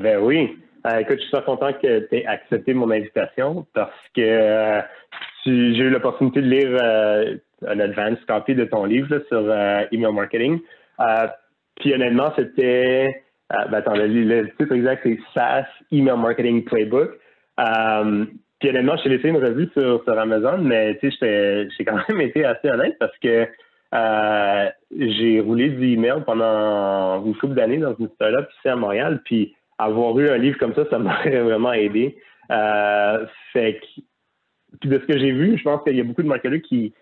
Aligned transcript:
Ben 0.00 0.18
oui. 0.18 0.58
Euh, 0.86 0.98
écoute, 0.98 1.16
je 1.16 1.22
suis 1.22 1.32
très 1.32 1.42
content 1.42 1.72
que 1.72 2.00
tu 2.00 2.16
aies 2.16 2.26
accepté 2.26 2.74
mon 2.74 2.90
invitation 2.90 3.66
parce 3.74 4.08
que 4.14 4.20
euh, 4.20 4.80
j'ai 5.44 5.52
eu 5.52 5.90
l'opportunité 5.90 6.42
de 6.42 6.46
lire 6.46 6.78
euh, 6.80 7.36
un 7.66 7.80
advance 7.80 8.18
copy 8.28 8.54
de 8.54 8.64
ton 8.64 8.84
livre 8.84 9.18
sur 9.28 9.40
email 9.92 10.12
marketing. 10.12 10.60
puis 11.80 11.94
honnêtement, 11.94 12.32
c'était. 12.36 13.22
ben 13.50 13.74
attends, 13.74 13.94
le, 13.96 14.48
titre 14.58 14.74
exact, 14.74 15.02
c'est 15.04 15.18
SaaS 15.34 15.66
Email 15.92 16.18
Marketing 16.18 16.64
Playbook. 16.64 17.12
puis 18.58 18.68
honnêtement, 18.68 18.96
j'ai 19.02 19.08
laissé 19.08 19.28
une 19.28 19.42
revue 19.42 19.68
sur, 19.72 20.04
sur 20.04 20.18
Amazon, 20.18 20.58
mais 20.58 20.98
tu 20.98 21.10
sais, 21.12 21.68
j'ai 21.76 21.84
quand 21.84 21.98
même 22.08 22.20
été 22.20 22.44
assez 22.44 22.68
honnête 22.68 22.96
parce 23.00 23.16
que 23.18 23.48
j'ai 24.92 25.40
roulé 25.40 25.70
du 25.70 25.94
email 25.94 26.22
pendant 26.24 27.24
une 27.24 27.34
couple 27.36 27.54
d'années 27.54 27.78
dans 27.78 27.94
une 27.98 28.08
startup 28.10 28.48
ici 28.58 28.68
à 28.68 28.76
Montréal. 28.76 29.20
Puis 29.24 29.56
avoir 29.78 30.18
eu 30.18 30.28
un 30.28 30.38
livre 30.38 30.58
comme 30.58 30.74
ça, 30.74 30.84
ça 30.90 30.98
m'aurait 30.98 31.40
vraiment 31.40 31.72
aidé. 31.72 32.16
Euh, 32.50 33.26
fait 33.52 33.80
puis 34.80 34.90
de 34.90 34.98
ce 34.98 35.06
que 35.06 35.18
j'ai 35.18 35.32
vu, 35.32 35.56
je 35.56 35.62
pense 35.62 35.82
qu'il 35.84 35.96
y 35.96 36.00
a 36.00 36.04
beaucoup 36.04 36.22
de 36.22 36.28
marketeurs 36.28 36.60
qui, 36.60 36.92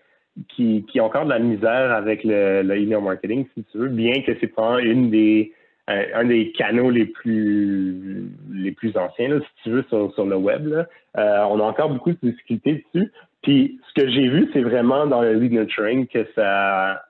qui, 0.49 0.85
qui, 0.89 1.01
ont 1.01 1.05
encore 1.05 1.25
de 1.25 1.29
la 1.29 1.39
misère 1.39 1.91
avec 1.91 2.23
le, 2.23 2.61
le 2.61 2.77
email 2.77 3.01
marketing, 3.01 3.45
si 3.53 3.63
tu 3.65 3.77
veux, 3.77 3.89
bien 3.89 4.21
que 4.21 4.31
c'est 4.39 4.53
pas 4.53 4.79
une 4.81 5.09
des 5.09 5.51
un, 5.87 6.25
des 6.25 6.51
canaux 6.51 6.89
les 6.89 7.05
plus 7.05 8.31
les 8.51 8.71
plus 8.71 8.97
anciens, 8.97 9.39
si 9.39 9.63
tu 9.63 9.69
veux, 9.69 9.83
sur, 9.83 10.11
sur 10.13 10.25
le 10.25 10.35
web. 10.35 10.65
Là. 10.67 10.87
Euh, 11.17 11.43
on 11.49 11.59
a 11.59 11.63
encore 11.63 11.89
beaucoup 11.89 12.11
de 12.11 12.17
difficultés 12.21 12.83
dessus. 12.93 13.11
Puis 13.43 13.79
ce 13.87 14.01
que 14.01 14.09
j'ai 14.09 14.27
vu, 14.27 14.49
c'est 14.53 14.63
vraiment 14.63 15.05
dans 15.05 15.21
le 15.21 15.33
lead 15.33 15.51
nurturing 15.51 16.07
que 16.07 16.25
ça 16.33 17.03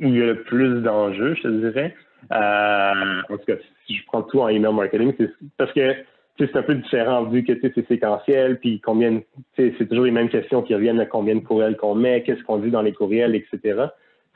où 0.00 0.06
il 0.06 0.16
y 0.16 0.22
a 0.22 0.26
le 0.26 0.42
plus 0.42 0.82
d'enjeux, 0.82 1.34
je 1.34 1.42
te 1.42 1.48
dirais. 1.48 1.94
Euh, 2.32 3.22
en 3.28 3.36
tout 3.36 3.44
cas, 3.46 3.54
si 3.86 3.96
je 3.96 4.04
prends 4.06 4.22
tout 4.22 4.40
en 4.40 4.48
email 4.48 4.72
marketing, 4.72 5.14
c'est 5.18 5.30
parce 5.56 5.72
que 5.72 5.94
c'est 6.38 6.56
un 6.56 6.62
peu 6.62 6.74
différent 6.74 7.24
vu 7.24 7.44
que 7.44 7.52
c'est 7.60 7.86
séquentiel, 7.86 8.58
puis 8.58 8.80
combien, 8.80 9.20
c'est 9.56 9.72
toujours 9.88 10.04
les 10.04 10.10
mêmes 10.10 10.30
questions 10.30 10.62
qui 10.62 10.74
reviennent 10.74 11.00
à 11.00 11.06
combien 11.06 11.34
de 11.34 11.40
courriels 11.40 11.76
qu'on 11.76 11.94
met, 11.94 12.22
qu'est-ce 12.22 12.42
qu'on 12.44 12.58
dit 12.58 12.70
dans 12.70 12.82
les 12.82 12.92
courriels, 12.92 13.34
etc. 13.34 13.86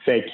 Fait 0.04 0.24
que 0.24 0.30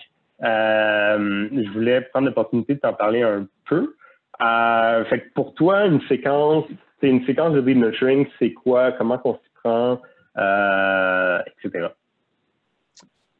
euh, 0.46 1.48
je 1.52 1.70
voulais 1.70 2.00
prendre 2.00 2.26
l'opportunité 2.26 2.74
de 2.74 2.80
t'en 2.80 2.94
parler 2.94 3.22
un 3.22 3.46
peu. 3.68 3.94
Euh, 4.42 5.04
fait 5.04 5.20
que 5.20 5.32
pour 5.34 5.54
toi, 5.54 5.86
une 5.86 6.00
séquence, 6.08 6.64
c'est 7.00 7.08
une 7.08 7.24
séquence 7.26 7.54
de 7.54 7.60
lead 7.60 7.76
nurturing, 7.76 8.26
c'est 8.38 8.52
quoi, 8.52 8.92
comment 8.92 9.20
on 9.24 9.34
s'y 9.34 9.50
prend, 9.62 10.00
etc. 10.36 11.88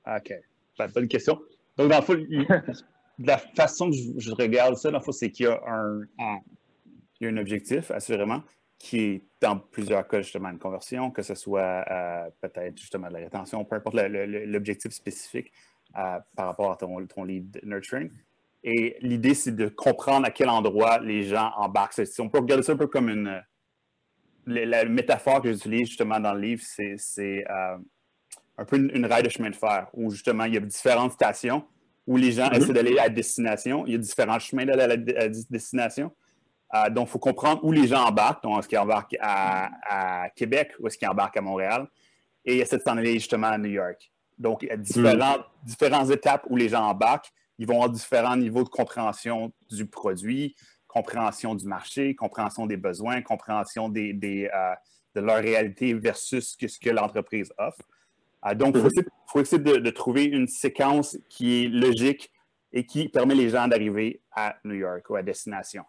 OK. 0.06 0.34
Ben, 0.78 0.88
bonne 0.94 1.08
question. 1.08 1.38
Donc, 1.76 1.90
dans 1.90 2.00
le 2.08 2.44
fond, 3.20 3.26
la 3.26 3.38
façon 3.38 3.90
que 3.90 3.96
je, 4.18 4.32
regarde 4.32 4.76
ça, 4.76 4.90
dans 4.90 5.00
c'est 5.12 5.30
qu'il 5.30 5.46
y 5.46 5.48
a 5.48 5.60
un, 5.66 6.02
un 7.22 7.36
objectif, 7.36 7.90
assurément, 7.90 8.42
qui 8.78 8.98
est 8.98 9.22
dans 9.40 9.58
plusieurs 9.58 10.08
cas, 10.08 10.22
justement, 10.22 10.48
une 10.48 10.58
conversion, 10.58 11.10
que 11.10 11.22
ce 11.22 11.34
soit 11.34 11.84
euh, 11.90 12.30
peut-être 12.40 12.78
justement 12.78 13.08
de 13.08 13.12
la 13.12 13.18
rétention, 13.20 13.64
peu 13.64 13.76
importe 13.76 13.96
l'objectif 13.96 14.92
spécifique 14.92 15.52
euh, 15.98 16.18
par 16.34 16.46
rapport 16.46 16.72
à 16.72 16.76
ton, 16.76 17.24
lead 17.24 17.60
nurturing. 17.62 18.10
Et 18.62 18.96
l'idée, 19.00 19.34
c'est 19.34 19.54
de 19.54 19.68
comprendre 19.68 20.26
à 20.26 20.30
quel 20.30 20.48
endroit 20.48 20.98
les 20.98 21.22
gens 21.22 21.52
embarquent. 21.56 22.00
On 22.18 22.28
peut 22.28 22.38
regarder 22.38 22.62
ça 22.62 22.72
un 22.72 22.76
peu 22.76 22.86
comme 22.86 23.08
une. 23.08 23.42
La, 24.46 24.84
métaphore 24.86 25.42
que 25.42 25.52
j'utilise 25.52 25.88
justement 25.88 26.18
dans 26.18 26.32
le 26.32 26.40
livre, 26.40 26.62
c'est 26.96 27.44
euh, 27.50 27.76
un 28.56 28.64
peu 28.64 28.76
une, 28.76 28.90
une, 28.94 29.06
raille 29.06 29.22
de 29.22 29.28
chemin 29.28 29.50
de 29.50 29.54
fer 29.54 29.88
où 29.92 30.10
justement 30.10 30.44
il 30.44 30.54
y 30.54 30.56
a 30.56 30.60
différentes 30.60 31.12
stations 31.12 31.64
où 32.06 32.16
les 32.16 32.32
gens 32.32 32.50
essaient 32.50 32.72
d'aller 32.72 32.98
à 32.98 33.08
destination. 33.08 33.84
Il 33.86 33.92
y 33.92 33.94
a 33.94 33.98
différents 33.98 34.38
chemins 34.38 34.64
d'aller 34.64 35.14
à 35.16 35.28
destination. 35.28 36.12
Euh, 36.74 36.90
donc, 36.90 37.08
il 37.08 37.10
faut 37.10 37.18
comprendre 37.18 37.64
où 37.64 37.72
les 37.72 37.86
gens 37.86 38.04
embarquent. 38.04 38.42
Donc, 38.42 38.58
est-ce 38.58 38.68
qu'ils 38.68 38.78
embarquent 38.78 39.16
à, 39.20 40.28
Québec 40.36 40.72
ou 40.78 40.86
est-ce 40.86 40.96
qu'ils 40.96 41.08
embarquent 41.08 41.36
à 41.36 41.42
Montréal? 41.42 41.88
Et 42.44 42.58
essaient 42.58 42.78
de 42.78 42.82
s'en 42.82 42.96
aller 42.96 43.14
justement 43.14 43.48
à 43.48 43.58
New 43.58 43.70
York. 43.70 44.10
Donc, 44.38 44.62
il 44.62 44.68
y 44.68 44.72
a 44.72 44.76
différentes, 44.76 45.44
différentes 45.62 46.10
étapes 46.10 46.46
où 46.48 46.56
les 46.56 46.68
gens 46.68 46.84
embarquent. 46.84 47.30
Ils 47.58 47.66
vont 47.66 47.74
avoir 47.74 47.90
différents 47.90 48.36
niveaux 48.36 48.64
de 48.64 48.68
compréhension 48.68 49.52
du 49.70 49.84
produit, 49.84 50.56
compréhension 50.86 51.54
du 51.54 51.66
marché, 51.66 52.14
compréhension 52.14 52.66
des 52.66 52.78
besoins, 52.78 53.20
compréhension 53.20 53.88
des, 53.88 54.48
euh, 54.52 54.74
de 55.14 55.20
leur 55.20 55.38
réalité 55.38 55.92
versus 55.94 56.56
ce 56.58 56.78
que 56.78 56.90
l'entreprise 56.90 57.52
offre. 57.58 57.82
Ah, 58.42 58.54
donc, 58.54 58.74
il 58.74 59.04
faut, 59.26 59.40
essayer, 59.40 59.62
de, 59.62 59.90
trouver 59.90 60.24
une 60.24 60.48
séquence 60.48 61.18
qui 61.28 61.64
est 61.64 61.68
logique 61.68 62.30
et 62.72 62.86
qui 62.86 63.08
permet 63.08 63.34
les 63.34 63.50
gens 63.50 63.68
d'arriver 63.68 64.22
à 64.32 64.56
New 64.64 64.74
York 64.74 65.08
ou 65.10 65.16
à 65.16 65.22
destination. 65.22 65.84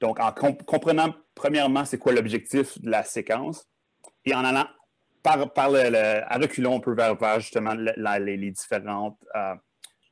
Donc, 0.00 0.18
en 0.20 0.32
comprenant 0.32 1.14
premièrement 1.34 1.84
c'est 1.84 1.98
quoi 1.98 2.12
l'objectif 2.12 2.80
de 2.80 2.90
la 2.90 3.04
séquence 3.04 3.68
et 4.24 4.34
en 4.34 4.44
allant 4.44 4.66
par, 5.22 5.52
par 5.52 5.70
le, 5.70 6.22
à 6.24 6.38
reculons 6.38 6.76
un 6.76 6.80
peu 6.80 6.94
vers, 6.94 7.40
justement 7.40 7.74
les, 7.74 8.50
différentes, 8.50 9.18
euh, 9.34 9.54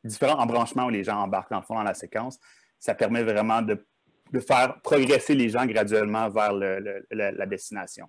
différents 0.02 0.38
embranchements 0.38 0.86
où 0.86 0.90
les 0.90 1.04
gens 1.04 1.16
embarquent 1.16 1.50
dans 1.50 1.60
le 1.60 1.64
fond 1.64 1.74
dans 1.74 1.82
la 1.82 1.94
séquence, 1.94 2.38
ça 2.78 2.94
permet 2.94 3.22
vraiment 3.22 3.62
de, 3.62 3.84
faire 4.40 4.80
progresser 4.82 5.34
les 5.34 5.48
gens 5.48 5.64
graduellement 5.64 6.28
vers 6.28 6.52
la 6.52 7.46
destination. 7.46 8.08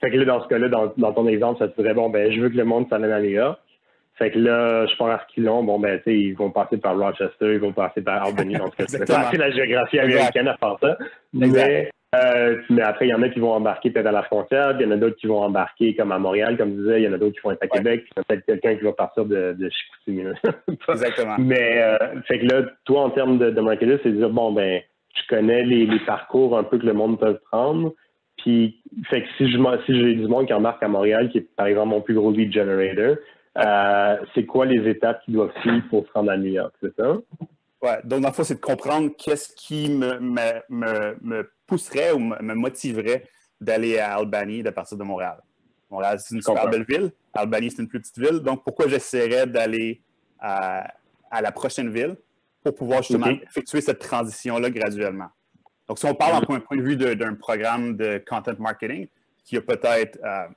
Fait 0.00 0.10
que 0.10 0.16
là, 0.16 0.24
dans 0.24 0.42
ce 0.42 0.48
cas-là, 0.48 0.68
dans, 0.68 1.12
ton 1.12 1.26
exemple, 1.26 1.58
ça 1.58 1.68
te 1.68 1.80
dirait, 1.80 1.94
bon, 1.94 2.10
ben, 2.10 2.30
je 2.30 2.40
veux 2.40 2.50
que 2.50 2.56
le 2.56 2.64
monde 2.64 2.88
s'amène 2.88 3.12
à 3.12 3.20
New 3.20 3.30
York. 3.30 3.58
Fait 4.18 4.30
que 4.30 4.38
là, 4.38 4.86
je 4.86 4.96
pars 4.96 5.08
à 5.08 5.16
Reculon, 5.18 5.62
bon, 5.62 5.78
ben, 5.78 5.98
tu 5.98 6.04
sais, 6.04 6.18
ils 6.18 6.34
vont 6.34 6.50
passer 6.50 6.78
par 6.78 6.96
Rochester, 6.96 7.52
ils 7.54 7.58
vont 7.58 7.72
passer 7.72 8.00
par 8.02 8.24
Albany. 8.24 8.54
donc, 8.54 8.72
c'est 8.78 9.08
la 9.08 9.50
géographie 9.50 9.98
américaine 9.98 10.48
à 10.48 10.56
faire 10.56 10.76
ça. 10.80 10.98
Mais, 11.34 11.90
euh, 12.14 12.56
mais 12.70 12.82
après, 12.82 13.06
il 13.06 13.10
y 13.10 13.14
en 13.14 13.22
a 13.22 13.28
qui 13.28 13.40
vont 13.40 13.52
embarquer 13.52 13.90
peut-être 13.90 14.06
à 14.06 14.12
la 14.12 14.22
frontière, 14.22 14.74
il 14.78 14.86
y 14.86 14.88
en 14.88 14.92
a 14.92 14.96
d'autres 14.96 15.16
qui 15.16 15.26
vont 15.26 15.42
embarquer 15.42 15.94
comme 15.94 16.12
à 16.12 16.18
Montréal, 16.18 16.56
comme 16.56 16.70
je 16.70 16.82
disais, 16.82 17.00
il 17.00 17.04
y 17.04 17.08
en 17.08 17.12
a 17.12 17.18
d'autres 17.18 17.34
qui 17.34 17.42
vont 17.42 17.50
être 17.50 17.62
à 17.62 17.66
Québec, 17.66 18.04
puis 18.04 18.12
il 18.16 18.18
y 18.18 18.20
a 18.20 18.24
peut-être 18.24 18.46
quelqu'un 18.46 18.76
qui 18.76 18.84
va 18.84 18.92
partir 18.92 19.24
de, 19.24 19.54
de 19.58 19.70
Chicoutimi. 19.70 20.24
Exactement. 20.88 21.36
Mais, 21.38 21.82
euh, 21.82 22.20
fait 22.26 22.38
que 22.38 22.46
là, 22.46 22.62
toi, 22.84 23.02
en 23.02 23.10
termes 23.10 23.38
de, 23.38 23.50
de 23.50 23.60
marketing, 23.60 23.98
c'est 24.02 24.12
dire, 24.12 24.30
bon, 24.30 24.52
ben, 24.52 24.80
je 25.14 25.34
connais 25.34 25.62
les, 25.64 25.86
les 25.86 26.00
parcours 26.00 26.56
un 26.56 26.64
peu 26.64 26.78
que 26.78 26.86
le 26.86 26.92
monde 26.92 27.18
peut 27.18 27.38
prendre. 27.50 27.92
Puis, 28.38 28.82
fait 29.08 29.22
que 29.22 29.28
si 29.38 29.50
je 29.50 29.58
si 29.86 29.98
j'ai 29.98 30.14
du 30.14 30.28
monde 30.28 30.46
qui 30.46 30.52
embarque 30.52 30.82
à 30.82 30.88
Montréal, 30.88 31.30
qui 31.30 31.38
est 31.38 31.48
par 31.56 31.66
exemple 31.66 31.88
mon 31.88 32.00
plus 32.00 32.14
gros 32.14 32.30
lead 32.30 32.52
generator, 32.52 33.16
euh, 33.58 34.16
c'est 34.34 34.44
quoi 34.44 34.66
les 34.66 34.88
étapes 34.88 35.22
qu'ils 35.24 35.34
doivent 35.34 35.52
suivre 35.62 35.88
pour 35.88 36.06
se 36.06 36.12
rendre 36.12 36.30
à 36.30 36.36
New 36.36 36.52
York, 36.52 36.74
c'est 36.80 36.94
ça? 36.96 37.16
Oui, 37.82 37.90
donc 38.04 38.20
dans 38.20 38.28
le 38.28 38.34
fond, 38.34 38.44
c'est 38.44 38.56
de 38.56 38.60
comprendre 38.60 39.10
qu'est-ce 39.16 39.54
qui 39.54 39.90
me, 39.90 40.18
me, 40.18 41.16
me, 41.20 41.50
pousserait 41.66 42.12
ou 42.12 42.18
me, 42.18 42.54
motiverait 42.54 43.24
d'aller 43.60 43.98
à 43.98 44.16
Albany 44.16 44.62
de 44.62 44.70
partir 44.70 44.98
de 44.98 45.04
Montréal. 45.04 45.38
Montréal, 45.90 46.18
c'est 46.20 46.34
une 46.34 46.42
super 46.42 46.68
belle 46.68 46.84
ville. 46.88 47.12
Albany, 47.32 47.70
c'est 47.70 47.82
une 47.82 47.88
plus 47.88 48.00
petite 48.00 48.18
ville. 48.18 48.40
Donc, 48.40 48.64
pourquoi 48.64 48.88
j'essaierais 48.88 49.46
d'aller 49.46 50.00
à, 50.38 50.92
à, 51.30 51.40
la 51.40 51.52
prochaine 51.52 51.90
ville 51.90 52.16
pour 52.62 52.74
pouvoir 52.74 53.02
justement 53.02 53.28
effectuer 53.28 53.80
cette 53.80 54.00
transition-là 54.00 54.68
graduellement? 54.70 55.28
Donc, 55.88 55.98
si 55.98 56.06
on 56.06 56.14
parle 56.14 56.44
d'un 56.44 56.60
point 56.60 56.76
de 56.76 56.82
vue 56.82 56.96
d'un 56.96 57.34
programme 57.34 57.96
de 57.96 58.22
content 58.26 58.54
marketing 58.58 59.08
qui 59.44 59.56
a 59.56 59.60
peut-être 59.60 60.18
euh, 60.24 60.48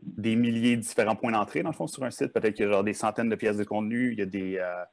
des 0.00 0.36
milliers 0.36 0.76
de 0.76 0.82
différents 0.82 1.16
points 1.16 1.32
d'entrée, 1.32 1.62
dans 1.62 1.70
le 1.70 1.74
fond, 1.74 1.86
sur 1.86 2.02
un 2.04 2.10
site, 2.10 2.32
peut-être 2.32 2.54
qu'il 2.54 2.64
y 2.64 2.68
a 2.68 2.72
genre 2.72 2.84
des 2.84 2.94
centaines 2.94 3.28
de 3.28 3.36
pièces 3.36 3.58
de 3.58 3.64
contenu, 3.64 4.12
il 4.12 4.18
y 4.18 4.22
a 4.22 4.26
des. 4.26 4.58
Euh, 4.58 4.84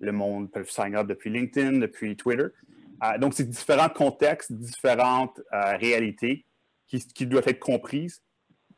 le 0.00 0.12
monde 0.12 0.52
peut 0.52 0.64
sign 0.64 0.94
up 0.94 1.08
depuis 1.08 1.30
LinkedIn, 1.30 1.78
depuis 1.78 2.16
Twitter. 2.16 2.46
Euh, 3.02 3.18
donc, 3.18 3.34
c'est 3.34 3.48
différents 3.48 3.88
contextes, 3.88 4.52
différentes 4.52 5.40
réalités 5.52 6.44
qui, 6.86 7.00
qui, 7.00 7.26
doivent 7.26 7.48
être 7.48 7.58
comprises, 7.58 8.22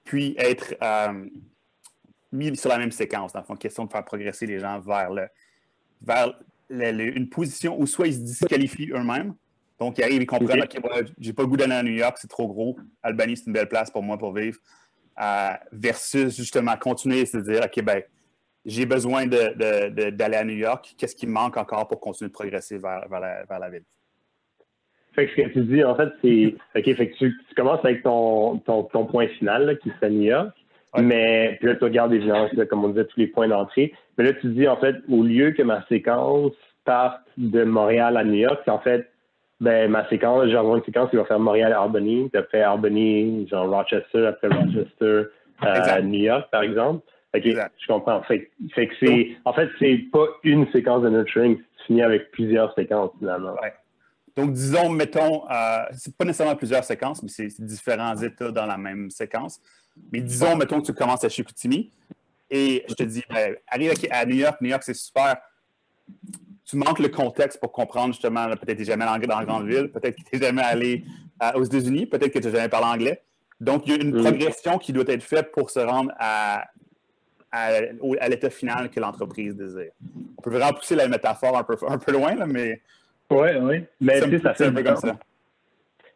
puis 0.05 0.35
être 0.39 0.75
mis 2.33 2.57
sur 2.57 2.71
la 2.71 2.79
même 2.79 2.93
séquence, 2.93 3.33
dans 3.33 3.41
le 3.41 3.45
fond, 3.45 3.57
question 3.57 3.85
de 3.85 3.91
faire 3.91 4.05
progresser 4.05 4.47
les 4.47 4.59
gens 4.59 4.81
vers, 4.81 5.11
le, 5.11 5.27
vers 6.01 6.33
une 6.71 7.29
position 7.29 7.79
où 7.79 7.87
soit 7.87 8.07
ils 8.07 8.15
se 8.15 8.21
disqualifient 8.21 8.93
eux-mêmes, 8.93 9.35
donc, 9.81 9.97
ils 9.97 10.05
arrivent, 10.05 10.23
ils 10.23 10.27
comprennent, 10.27 10.62
OK, 10.62 10.79
j'ai 11.19 11.32
pas 11.32 11.43
le 11.43 11.49
goût 11.49 11.56
d'aller 11.56 11.75
à 11.75 11.82
New 11.82 11.93
York, 11.93 12.19
c'est 12.21 12.29
trop 12.29 12.47
gros. 12.47 12.77
Albanie, 13.03 13.38
c'est 13.38 13.47
une 13.47 13.55
belle 13.55 13.69
place 13.69 13.91
pour 13.91 14.03
moi 14.03 14.19
pour 14.19 14.35
vivre. 14.35 14.59
Euh, 15.21 15.50
versus 15.73 16.37
justement 16.37 16.77
continuer 16.77 17.23
à 17.23 17.27
se 17.27 17.38
dire, 17.38 17.62
OK, 17.65 17.82
ben, 17.82 18.03
j'ai 18.67 18.85
besoin 18.85 19.27
d'aller 19.27 20.37
à 20.37 20.44
New 20.44 20.56
York. 20.56 20.94
Qu'est-ce 20.99 21.17
qui 21.17 21.27
me 21.27 21.32
manque 21.32 21.56
encore 21.56 21.88
pour 21.88 21.99
continuer 21.99 22.29
de 22.29 22.35
progresser 22.35 22.77
vers, 22.77 23.06
la, 23.11 23.71
ville? 23.71 23.85
Fait 25.15 25.27
que 25.27 25.32
ce 25.32 25.49
que 25.49 25.53
tu 25.55 25.62
dis, 25.62 25.83
en 25.83 25.97
fait, 25.97 26.11
c'est 26.23 26.55
OK, 26.76 26.97
fait 26.97 27.09
que 27.09 27.17
tu, 27.17 27.35
commences 27.56 27.83
avec 27.83 28.03
ton, 28.03 28.59
ton, 28.59 29.06
point 29.06 29.29
final 29.29 29.79
qui 29.83 29.91
c'est 29.99 30.11
New 30.11 30.25
York. 30.25 30.50
Mais 30.99 31.56
puis 31.59 31.69
là, 31.69 31.76
tu 31.76 31.85
regardes 31.85 32.12
évidemment, 32.12 32.49
comme 32.69 32.85
on 32.85 32.88
disait, 32.88 33.06
tous 33.06 33.19
les 33.19 33.29
points 33.29 33.49
d'entrée. 33.49 33.94
Mais 34.19 34.25
là, 34.25 34.35
tu 34.35 34.49
dis, 34.49 34.69
en 34.69 34.76
fait, 34.76 34.97
au 35.09 35.23
lieu 35.23 35.53
que 35.53 35.62
ma 35.62 35.87
séquence 35.87 36.53
parte 36.85 37.23
de 37.38 37.65
Montréal 37.65 38.19
à 38.19 38.25
New 38.25 38.35
York, 38.35 38.61
c'est 38.65 38.71
en 38.71 38.81
fait 38.81 39.11
ben, 39.61 39.91
ma 39.91 40.09
séquence, 40.09 40.47
j'ai 40.47 40.57
une 40.57 40.85
séquence 40.85 41.11
qui 41.11 41.17
va 41.17 41.25
faire 41.27 41.39
Montréal-Albany, 41.39 42.31
après 42.35 42.62
Albany, 42.62 43.47
genre 43.49 43.69
Rochester, 43.69 44.27
après 44.27 44.49
Rochester, 44.49 45.25
euh, 45.65 46.01
New 46.03 46.25
York, 46.25 46.49
par 46.51 46.62
exemple. 46.62 47.05
OK, 47.35 47.43
je 47.45 47.87
comprends. 47.87 48.23
Fait, 48.23 48.51
fait 48.75 48.89
que 48.89 48.95
c'est, 48.99 49.37
en 49.45 49.53
fait, 49.53 49.69
c'est 49.79 49.99
pas 50.11 50.27
une 50.43 50.71
séquence 50.73 51.03
de 51.03 51.11
nurturing, 51.11 51.59
tu 51.59 51.85
finis 51.87 52.03
avec 52.03 52.31
plusieurs 52.33 52.75
séquences, 52.75 53.11
finalement. 53.19 53.53
Ouais. 53.53 53.73
Donc, 54.37 54.53
disons, 54.53 54.89
mettons, 54.89 55.45
euh, 55.51 55.85
c'est 55.93 56.17
pas 56.17 56.25
nécessairement 56.25 56.57
plusieurs 56.57 56.85
séquences, 56.85 57.23
mais 57.23 57.29
c'est 57.29 57.61
différents 57.61 58.17
états 58.17 58.51
dans 58.51 58.67
la 58.67 58.79
même 58.79 59.11
séquence. 59.11 59.61
Mais 60.11 60.21
disons, 60.21 60.57
mettons 60.57 60.81
que 60.81 60.87
tu 60.87 60.95
commences 60.95 61.25
à 61.25 61.29
Chicoutimi 61.29 61.91
et 62.49 62.85
je 62.89 62.95
te 62.95 63.03
dis, 63.03 63.23
ben, 63.29 63.57
arrive 63.69 63.93
à 64.11 64.25
New 64.25 64.37
York, 64.37 64.61
New 64.61 64.71
York, 64.71 64.83
c'est 64.83 64.95
super. 64.95 65.37
Tu 66.71 66.77
manques 66.77 67.01
le 67.01 67.09
contexte 67.09 67.59
pour 67.59 67.73
comprendre 67.73 68.13
justement, 68.13 68.47
peut-être 68.47 68.61
que 68.61 68.73
tu 68.73 68.79
n'es 68.79 68.85
jamais 68.85 69.05
allé 69.05 69.27
dans 69.27 69.41
la 69.41 69.45
grande 69.45 69.67
ville, 69.67 69.91
peut-être 69.91 70.15
que 70.15 70.23
tu 70.23 70.37
n'es 70.37 70.47
jamais 70.47 70.63
allé 70.63 71.03
euh, 71.43 71.51
aux 71.57 71.65
États-Unis, 71.65 72.07
peut-être 72.07 72.33
que 72.33 72.39
tu 72.39 72.47
n'as 72.47 72.53
jamais 72.53 72.69
parlé 72.69 72.87
anglais. 72.87 73.23
Donc, 73.61 73.87
il 73.87 73.93
y 73.93 73.99
a 73.99 74.03
une 74.03 74.13
progression 74.13 74.79
qui 74.79 74.93
doit 74.93 75.05
être 75.09 75.25
faite 75.25 75.51
pour 75.53 75.71
se 75.71 75.81
rendre 75.81 76.13
à, 76.19 76.69
à, 77.51 78.29
l'état 78.29 78.51
final 78.51 78.89
que 78.89 79.01
l'entreprise 79.01 79.57
désire. 79.57 79.91
On 80.39 80.43
peut 80.43 80.51
vraiment 80.51 80.73
pousser 80.73 80.95
la 80.95 81.09
métaphore 81.09 81.59
un 81.59 81.65
peu, 81.65 81.77
un 81.89 81.99
peu 81.99 82.13
loin, 82.13 82.37
là, 82.37 82.47
mais. 82.47 82.81
Oui, 83.31 83.49
oui. 83.61 83.85
Mais 84.01 84.21
tu 84.21 84.31
sais, 84.31 84.39
ça 84.39 84.55
fait 84.55 84.67
un 84.67 84.73
peu 84.73 84.83
comme 84.85 84.97
ça. 84.97 85.19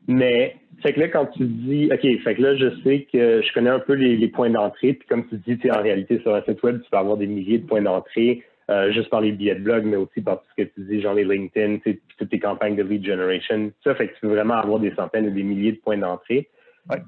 Mais, 0.06 0.56
fait 0.82 0.92
que 0.92 1.00
là, 1.00 1.08
quand 1.08 1.26
tu 1.26 1.44
dis, 1.46 1.90
OK, 1.92 2.22
fait 2.22 2.34
que 2.34 2.42
là, 2.42 2.56
je 2.56 2.80
sais 2.82 3.06
que 3.12 3.42
je 3.42 3.52
connais 3.52 3.70
un 3.70 3.80
peu 3.80 3.94
les, 3.94 4.28
points 4.28 4.50
d'entrée, 4.50 4.92
puis 4.92 5.08
comme 5.08 5.26
tu 5.26 5.36
dis, 5.36 5.70
en 5.70 5.82
réalité, 5.82 6.20
sur 6.20 6.34
un 6.34 6.42
site 6.42 6.62
web, 6.62 6.80
tu 6.82 6.90
peux 6.90 6.96
avoir 6.96 7.16
des 7.16 7.26
milliers 7.26 7.58
de 7.58 7.66
points 7.66 7.82
d'entrée, 7.82 8.44
euh, 8.70 8.92
juste 8.92 9.10
par 9.10 9.20
les 9.20 9.32
billets 9.32 9.56
de 9.56 9.62
blog, 9.62 9.84
mais 9.84 9.96
aussi 9.96 10.20
par 10.20 10.40
tout 10.40 10.46
ce 10.56 10.62
que 10.62 10.68
tu 10.68 10.80
dis, 10.82 11.00
genre 11.00 11.14
les 11.14 11.24
LinkedIn, 11.24 11.78
toutes 12.18 12.30
tes 12.30 12.38
campagnes 12.38 12.76
de 12.76 12.82
lead 12.82 13.04
generation. 13.04 13.70
Ça 13.82 13.94
fait 13.94 14.08
que 14.08 14.14
tu 14.14 14.20
peux 14.20 14.28
vraiment 14.28 14.54
avoir 14.54 14.78
des 14.78 14.94
centaines 14.94 15.26
et 15.26 15.30
des 15.30 15.42
milliers 15.42 15.72
de 15.72 15.78
points 15.78 15.98
d'entrée. 15.98 16.48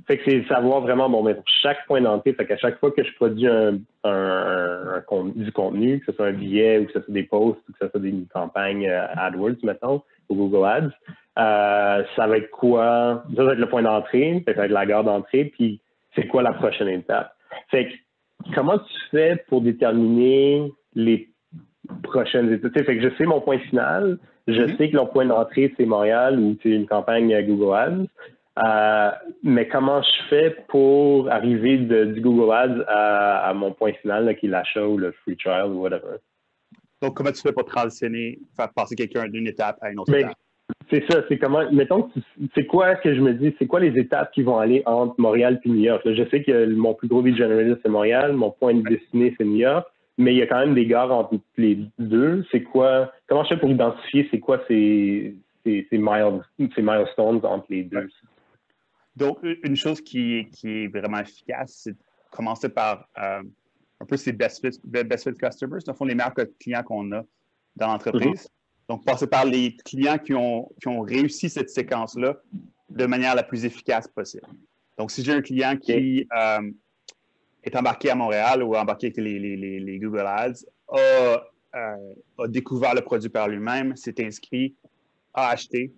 Fait 0.07 0.17
que 0.17 0.23
c'est 0.25 0.49
savoir 0.49 0.81
vraiment, 0.81 1.11
bon, 1.11 1.23
mais 1.23 1.35
pour 1.35 1.45
chaque 1.63 1.87
point 1.87 2.01
d'entrée, 2.01 2.33
fait 2.33 2.47
qu'à 2.47 2.57
chaque 2.57 2.79
fois 2.79 2.91
que 2.91 3.05
je 3.05 3.15
produis 3.15 3.47
un, 3.47 3.79
un, 4.05 5.03
du 5.35 5.53
contenu, 5.53 6.01
que 6.01 6.07
ce 6.07 6.13
soit 6.13 6.29
un 6.29 6.33
billet 6.33 6.79
ou 6.79 6.87
que 6.87 6.93
ce 6.93 7.01
soit 7.03 7.13
des 7.13 7.25
posts 7.25 7.61
ou 7.69 7.73
que 7.73 7.79
ce 7.83 7.89
soit 7.91 8.01
des 8.01 8.15
campagnes 8.33 8.89
euh, 8.89 9.07
AdWords, 9.17 9.63
mettons, 9.65 10.03
ou 10.31 10.35
Google 10.35 10.67
Ads, 10.67 10.91
euh, 11.39 12.05
ça 12.17 12.27
va 12.27 12.39
être 12.39 12.51
quoi? 12.51 13.25
Ça 13.37 13.45
va 13.45 13.53
être 13.53 13.59
le 13.59 13.69
point 13.69 13.83
d'entrée, 13.83 14.43
ça 14.47 14.55
va 14.55 14.65
être 14.65 14.73
la 14.73 14.87
gare 14.87 15.05
d'entrée, 15.05 15.45
puis 15.45 15.81
c'est 16.15 16.27
quoi 16.27 16.43
la 16.43 16.55
prochaine 16.55 16.89
étape? 16.89 17.35
Fait 17.71 17.89
que, 17.89 18.55
comment 18.55 18.79
tu 18.79 18.95
fais 19.11 19.45
pour 19.49 19.61
déterminer 19.61 20.73
les 20.95 21.29
prochaines 22.03 22.53
étapes? 22.53 22.85
Fait 22.85 22.97
que 22.97 23.03
je 23.03 23.15
sais 23.17 23.25
mon 23.25 23.41
point 23.41 23.59
final, 23.59 24.19
je 24.47 24.53
mm-hmm. 24.53 24.77
sais 24.77 24.91
que 24.91 24.97
le 24.97 25.07
point 25.07 25.27
d'entrée, 25.27 25.73
c'est 25.77 25.87
Montréal 25.87 26.39
ou 26.39 26.57
c'est 26.63 26.71
une 26.71 26.87
campagne 26.87 27.35
Google 27.47 27.75
Ads. 27.75 28.07
Euh, 28.65 29.11
mais 29.43 29.69
comment 29.69 30.01
je 30.01 30.29
fais 30.31 30.57
pour 30.69 31.31
arriver 31.31 31.77
du 31.77 32.21
Google 32.21 32.53
Ads 32.53 32.85
à, 32.89 33.53
mon 33.55 33.73
point 33.73 33.93
final, 34.01 34.35
qui 34.37 34.47
est 34.47 34.49
l'achat 34.49 34.87
ou 34.87 34.97
le 34.97 35.13
free 35.13 35.37
trial 35.37 35.73
ou 35.73 35.83
whatever? 35.83 36.17
Donc, 37.03 37.15
comment 37.15 37.33
tu 37.33 37.43
fais 37.43 37.53
pour 37.53 37.67
transitionner, 37.67 38.39
faire 38.57 38.73
passer 38.75 38.95
quelqu'un 38.97 39.29
d'une 39.29 39.47
étape 39.47 39.77
à 39.83 39.91
une 39.91 39.99
autre 39.99 40.15
étape? 40.15 40.35
C'est 40.91 41.05
ça, 41.11 41.23
c'est 41.29 41.39
comment, 41.39 41.71
mettons, 41.73 42.09
c'est 42.55 42.67
quoi 42.67 42.95
que 42.97 43.15
je 43.15 43.21
me 43.21 43.35
dis, 43.35 43.55
c'est 43.59 43.67
quoi 43.67 43.81
les 43.81 43.99
étapes 43.99 44.33
qui 44.33 44.43
vont 44.43 44.59
aller 44.59 44.83
entre 44.87 45.15
Montréal 45.19 45.61
et 45.65 45.69
New 45.69 45.81
York? 45.81 46.03
je 46.05 46.29
sais 46.31 46.43
que 46.43 46.67
mon 46.75 46.95
plus 46.95 47.09
gros 47.09 47.23
lead 47.23 47.37
generalist, 47.37 47.81
c'est 47.83 47.89
Montréal, 47.89 48.33
mon 48.33 48.51
point 48.51 48.75
de 48.75 48.83
destinée, 48.83 49.35
c'est 49.37 49.45
New 49.45 49.57
York, 49.57 49.87
mais 50.19 50.35
il 50.35 50.39
y 50.39 50.43
a 50.43 50.47
quand 50.47 50.59
même 50.59 50.75
des 50.75 50.87
gares 50.87 51.13
entre 51.13 51.39
les 51.57 51.79
deux. 51.99 52.45
C'est 52.51 52.63
quoi, 52.63 53.13
comment 53.27 53.45
je 53.45 53.51
fais 53.51 53.61
pour 53.61 53.71
identifier 53.71 54.29
c'est 54.31 54.41
quoi 54.41 54.61
ces, 54.67 55.37
ces, 55.65 55.87
ces, 55.91 55.99
milestones 55.99 57.45
entre 57.45 57.67
les 57.69 57.85
deux? 57.85 58.09
Donc, 59.15 59.39
une 59.43 59.77
chose 59.77 60.01
qui, 60.01 60.49
est 60.65 60.89
vraiment 60.89 61.19
efficace, 61.19 61.81
c'est 61.85 61.93
de 61.93 61.99
commencer 62.31 62.69
par 62.69 63.09
euh, 63.19 63.43
un 64.01 64.05
peu 64.07 64.17
ces 64.17 64.33
best 64.33 64.61
fit, 64.61 64.79
best 64.85 65.29
fit 65.29 65.37
customers, 65.37 65.81
dans 65.85 65.93
le 65.93 65.97
fond, 65.97 66.05
les 66.05 66.15
meilleurs 66.15 66.35
clients 66.61 66.83
qu'on 66.83 67.13
a 67.13 67.23
dans 67.77 67.87
l'entreprise. 67.89 68.45
Mm-hmm. 68.45 68.89
Donc, 68.89 69.05
passer 69.05 69.27
par 69.27 69.45
les 69.45 69.77
clients 69.85 70.19
qui 70.19 70.35
ont, 70.35 70.69
ont 70.87 71.01
réussi 71.01 71.49
cette 71.51 71.71
séquence-là 71.71 72.37
de 72.89 73.07
manière 73.07 73.35
la 73.35 73.43
plus 73.43 73.65
efficace 73.65 74.07
possible. 74.07 74.47
Donc, 74.97 75.11
si 75.11 75.23
j'ai 75.23 75.33
un 75.33 75.43
client 75.43 75.77
qui 75.77 76.27
euh, 76.37 76.71
est 77.67 77.77
embarqué 77.77 78.11
à 78.11 78.15
Montréal 78.15 78.63
ou 78.63 78.75
embarqué 78.77 79.07
avec 79.07 79.19
les, 79.19 79.99
Google 79.99 80.27
Ads, 80.27 80.65
a, 80.89 80.99
euh, 80.99 82.15
a, 82.39 82.49
découvert 82.49 82.95
le 82.95 83.03
produit 83.03 83.29
par 83.29 83.49
lui-même, 83.49 83.97
s'est 83.97 84.25
inscrit, 84.25 84.75
a 85.35 85.49
acheté, 85.49 85.93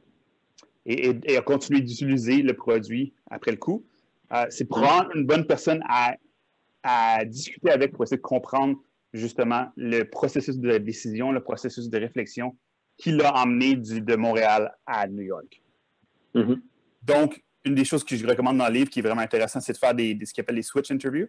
et, 0.87 1.37
à 1.37 1.43
continuer 1.43 1.83
d'utiliser 1.83 2.43
le 2.43 2.55
produit 2.55 3.13
après 3.31 3.51
le 3.51 3.59
coup. 3.59 3.85
Euh, 4.33 4.47
c'est 4.49 4.65
prendre 4.65 5.15
une 5.15 5.27
bonne 5.27 5.47
personne 5.47 5.83
à, 5.89 6.17
discuter 7.27 7.71
avec 7.71 7.93
pour 7.93 8.05
essayer 8.05 8.17
de 8.17 8.23
comprendre 8.23 8.79
justement 9.13 9.71
le 9.77 10.05
processus 10.05 10.57
de 10.57 10.79
décision, 10.79 11.33
le 11.33 11.43
processus 11.43 11.91
de 11.91 11.99
réflexion 11.99 12.57
qui 12.97 13.11
l'a 13.13 13.35
emmené 13.35 13.77
de 13.77 14.17
Montréal 14.17 14.75
à 14.87 15.07
New 15.07 15.23
York. 15.23 15.61
Mm-hmm. 16.35 16.61
Donc, 17.03 17.45
une 17.67 17.75
des 17.75 17.85
choses 17.85 18.05
que 18.05 18.17
je 18.17 18.27
recommande 18.27 18.57
dans 18.57 18.69
le 18.69 18.73
livre 18.73 18.89
qui 18.89 19.01
est 19.01 19.03
vraiment 19.03 19.21
intéressant, 19.21 19.61
c'est 19.61 19.75
de 19.75 19.79
faire 19.79 19.95
des, 19.95 20.19
ce 20.25 20.33
qu'on 20.33 20.41
appelle 20.41 20.57
les 20.57 20.63
switch 20.63 20.91
interviews, 20.91 21.29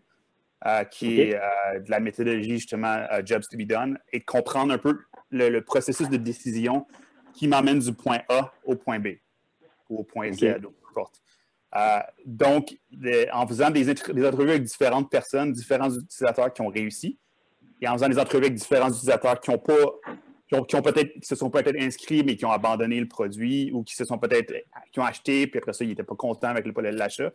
euh, 0.65 0.83
qui 0.83 1.21
est 1.21 1.35
euh, 1.35 1.79
de 1.79 1.89
la 1.89 2.00
méthodologie 2.00 2.57
justement 2.57 3.06
Jobs 3.25 3.44
to 3.50 3.57
be 3.57 3.63
done, 3.67 3.97
et 4.11 4.19
de 4.19 4.25
comprendre 4.25 4.73
un 4.73 4.77
peu 4.77 4.97
le 5.31 5.59
processus 5.61 6.09
de 6.09 6.17
décision 6.17 6.85
qui 7.33 7.47
m'emmène 7.47 7.79
du 7.79 7.94
point 7.94 8.19
A 8.29 8.51
au 8.65 8.75
point 8.75 9.00
B 9.00 9.09
ou 9.89 10.00
au 10.00 10.03
point 10.03 10.31
Z, 10.31 10.44
ou 10.65 10.71
peu 10.71 10.89
importe. 10.91 11.21
Euh, 11.75 12.00
donc, 12.25 12.77
en 13.31 13.47
faisant 13.47 13.69
des, 13.69 13.89
entrevues 13.89 14.50
avec 14.50 14.63
différentes 14.63 15.09
personnes, 15.09 15.51
différents 15.51 15.91
utilisateurs 15.91 16.53
qui 16.53 16.61
ont 16.61 16.67
réussi, 16.67 17.17
et 17.81 17.88
en 17.88 17.94
faisant 17.94 18.09
des 18.09 18.19
entrevues 18.19 18.45
avec 18.45 18.56
différents 18.56 18.89
utilisateurs 18.89 19.39
qui 19.39 19.50
ont 19.50 19.57
pas, 19.57 19.73
qui 20.47 20.75
ont, 20.75 20.81
peut-être, 20.81 21.11
se 21.23 21.35
sont 21.35 21.50
peut-être 21.50 21.79
inscrits, 21.79 22.23
mais 22.23 22.35
qui 22.35 22.45
ont 22.45 22.51
abandonné 22.51 23.00
le 23.00 23.07
produit, 23.07 23.71
ou 23.71 23.83
qui 23.83 23.95
se 23.95 24.06
sont 24.06 24.17
peut-être, 24.17 24.53
qui 24.91 25.00
ont 25.00 25.06
acheté, 25.06 25.47
puis 25.47 25.59
après 25.59 25.73
ça, 25.73 25.83
ils 25.83 25.89
n'étaient 25.89 26.03
pas 26.03 26.15
contents 26.15 26.50
avec 26.50 26.65
l'achat. 26.75 27.31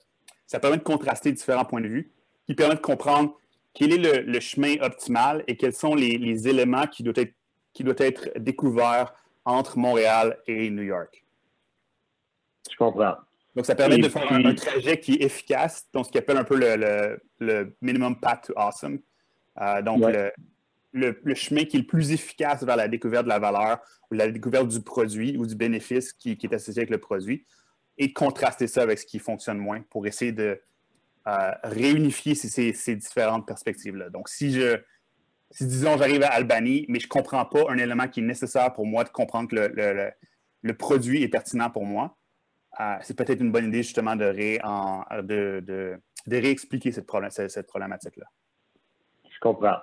Ça 0.46 0.58
permet 0.58 0.76
de 0.76 0.82
contraster 0.82 1.32
différents 1.32 1.64
points 1.64 1.80
de 1.80 1.88
vue, 1.88 2.12
qui 2.46 2.54
permet 2.54 2.74
de 2.74 2.80
comprendre 2.80 3.36
quel 3.72 3.92
est 3.92 4.22
le, 4.22 4.40
chemin 4.40 4.76
optimal 4.80 5.42
et 5.46 5.56
quels 5.56 5.74
sont 5.74 5.94
les, 5.94 6.16
les, 6.18 6.48
éléments 6.48 6.86
qui 6.86 7.02
doivent 7.02 7.18
être, 7.18 7.34
qui 7.72 7.82
doivent 7.82 8.00
être 8.00 8.30
découverts 8.36 9.12
entre 9.44 9.78
Montréal 9.78 10.38
et 10.46 10.70
New 10.70 10.82
York. 10.82 11.24
Je 12.70 12.76
comprends. 12.76 13.16
Donc, 13.54 13.66
ça 13.66 13.74
permet 13.74 13.98
de 13.98 14.08
faire 14.08 14.30
un, 14.32 14.54
trajet 14.54 14.98
qui 14.98 15.14
est 15.14 15.22
efficace, 15.22 15.86
donc 15.92 16.06
ce 16.06 16.10
qu'on 16.10 16.18
appelle 16.18 16.38
un 16.38 16.44
peu 16.44 16.58
le, 16.58 17.76
minimum 17.80 18.18
path 18.18 18.46
to 18.46 18.52
awesome. 18.56 19.00
Euh, 19.60 19.82
donc, 19.82 20.02
le, 20.92 21.34
chemin 21.34 21.64
qui 21.64 21.76
est 21.76 21.80
le 21.80 21.86
plus 21.86 22.12
efficace 22.12 22.64
vers 22.64 22.76
la 22.76 22.88
découverte 22.88 23.24
de 23.24 23.28
la 23.28 23.38
valeur 23.38 23.78
ou 24.10 24.14
la 24.14 24.28
découverte 24.28 24.68
du 24.68 24.80
produit 24.80 25.36
ou 25.36 25.46
du 25.46 25.54
bénéfice 25.54 26.12
qui, 26.12 26.30
est 26.30 26.52
associé 26.52 26.80
avec 26.80 26.90
le 26.90 26.98
produit 26.98 27.44
et 27.96 28.12
contraster 28.12 28.66
ça 28.66 28.82
avec 28.82 28.98
ce 28.98 29.06
qui 29.06 29.20
fonctionne 29.20 29.58
moins 29.58 29.82
pour 29.90 30.06
essayer 30.06 30.32
de 30.32 30.60
euh, 31.26 31.50
réunifier 31.62 32.34
ces, 32.34 32.96
différentes 32.96 33.46
perspectives-là. 33.46 34.10
Donc, 34.10 34.28
si 34.28 34.52
je, 34.52 34.76
disons, 35.60 35.96
j'arrive 35.96 36.22
à 36.22 36.32
Albanie, 36.32 36.86
mais 36.88 36.98
je 37.00 37.06
ne 37.06 37.10
comprends 37.10 37.44
pas 37.44 37.64
un 37.68 37.78
élément 37.78 38.08
qui 38.08 38.20
est 38.20 38.24
nécessaire 38.24 38.72
pour 38.72 38.86
moi 38.86 39.04
de 39.04 39.08
comprendre 39.08 39.48
que 39.48 40.12
le 40.62 40.76
produit 40.76 41.22
est 41.22 41.28
pertinent 41.28 41.70
pour 41.70 41.84
moi, 41.84 42.16
ah, 42.76 42.98
c'est 43.02 43.16
peut-être 43.16 43.40
une 43.40 43.52
bonne 43.52 43.66
idée 43.66 43.82
justement 43.82 44.16
de, 44.16 44.32
de, 45.22 45.98
réexpliquer 46.28 46.90
cette, 46.90 47.06
problématique-là. 47.06 48.26
Je 49.30 49.38
comprends. 49.40 49.78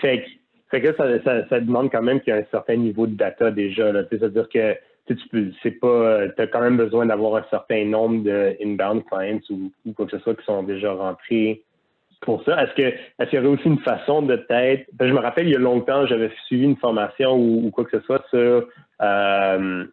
Fait 0.00 0.24
que, 0.70 0.94
ça, 0.96 1.60
demande 1.60 1.90
quand 1.92 2.02
même 2.02 2.20
qu'il 2.20 2.34
y 2.34 2.36
ait 2.36 2.40
un 2.40 2.50
certain 2.50 2.76
niveau 2.76 3.06
de 3.06 3.14
data 3.14 3.50
déjà. 3.50 3.92
C'est-à-dire 4.10 4.48
que 4.48 4.76
tu 5.14 5.54
c'est 5.62 5.72
pas, 5.72 6.22
as 6.36 6.46
quand 6.46 6.60
même 6.60 6.76
besoin 6.76 7.06
d'avoir 7.06 7.36
un 7.36 7.44
certain 7.50 7.84
nombre 7.84 8.24
de 8.24 8.56
inbound 8.62 9.04
clients 9.04 9.40
ou, 9.50 9.92
quoi 9.92 10.06
que 10.06 10.16
ce 10.16 10.22
soit 10.22 10.34
qui 10.34 10.44
sont 10.44 10.62
déjà 10.62 10.92
rentrés 10.92 11.62
pour 12.22 12.42
ça. 12.44 12.62
Est-ce 12.64 12.74
que 12.74 12.82
est-ce 12.82 13.30
qu'il 13.30 13.38
y 13.38 13.42
aurait 13.42 13.56
aussi 13.56 13.68
une 13.68 13.78
façon 13.80 14.22
de 14.22 14.36
peut-être. 14.36 14.86
Je 14.98 15.12
me 15.12 15.18
rappelle 15.18 15.46
il 15.46 15.52
y 15.52 15.56
a 15.56 15.60
longtemps, 15.60 16.06
j'avais 16.06 16.30
suivi 16.46 16.64
une 16.64 16.76
formation 16.76 17.36
ou, 17.36 17.70
quoi 17.70 17.84
que 17.84 17.98
ce 17.98 18.04
soit 18.04 18.24
sur 18.30 18.66
euh, 19.02 19.84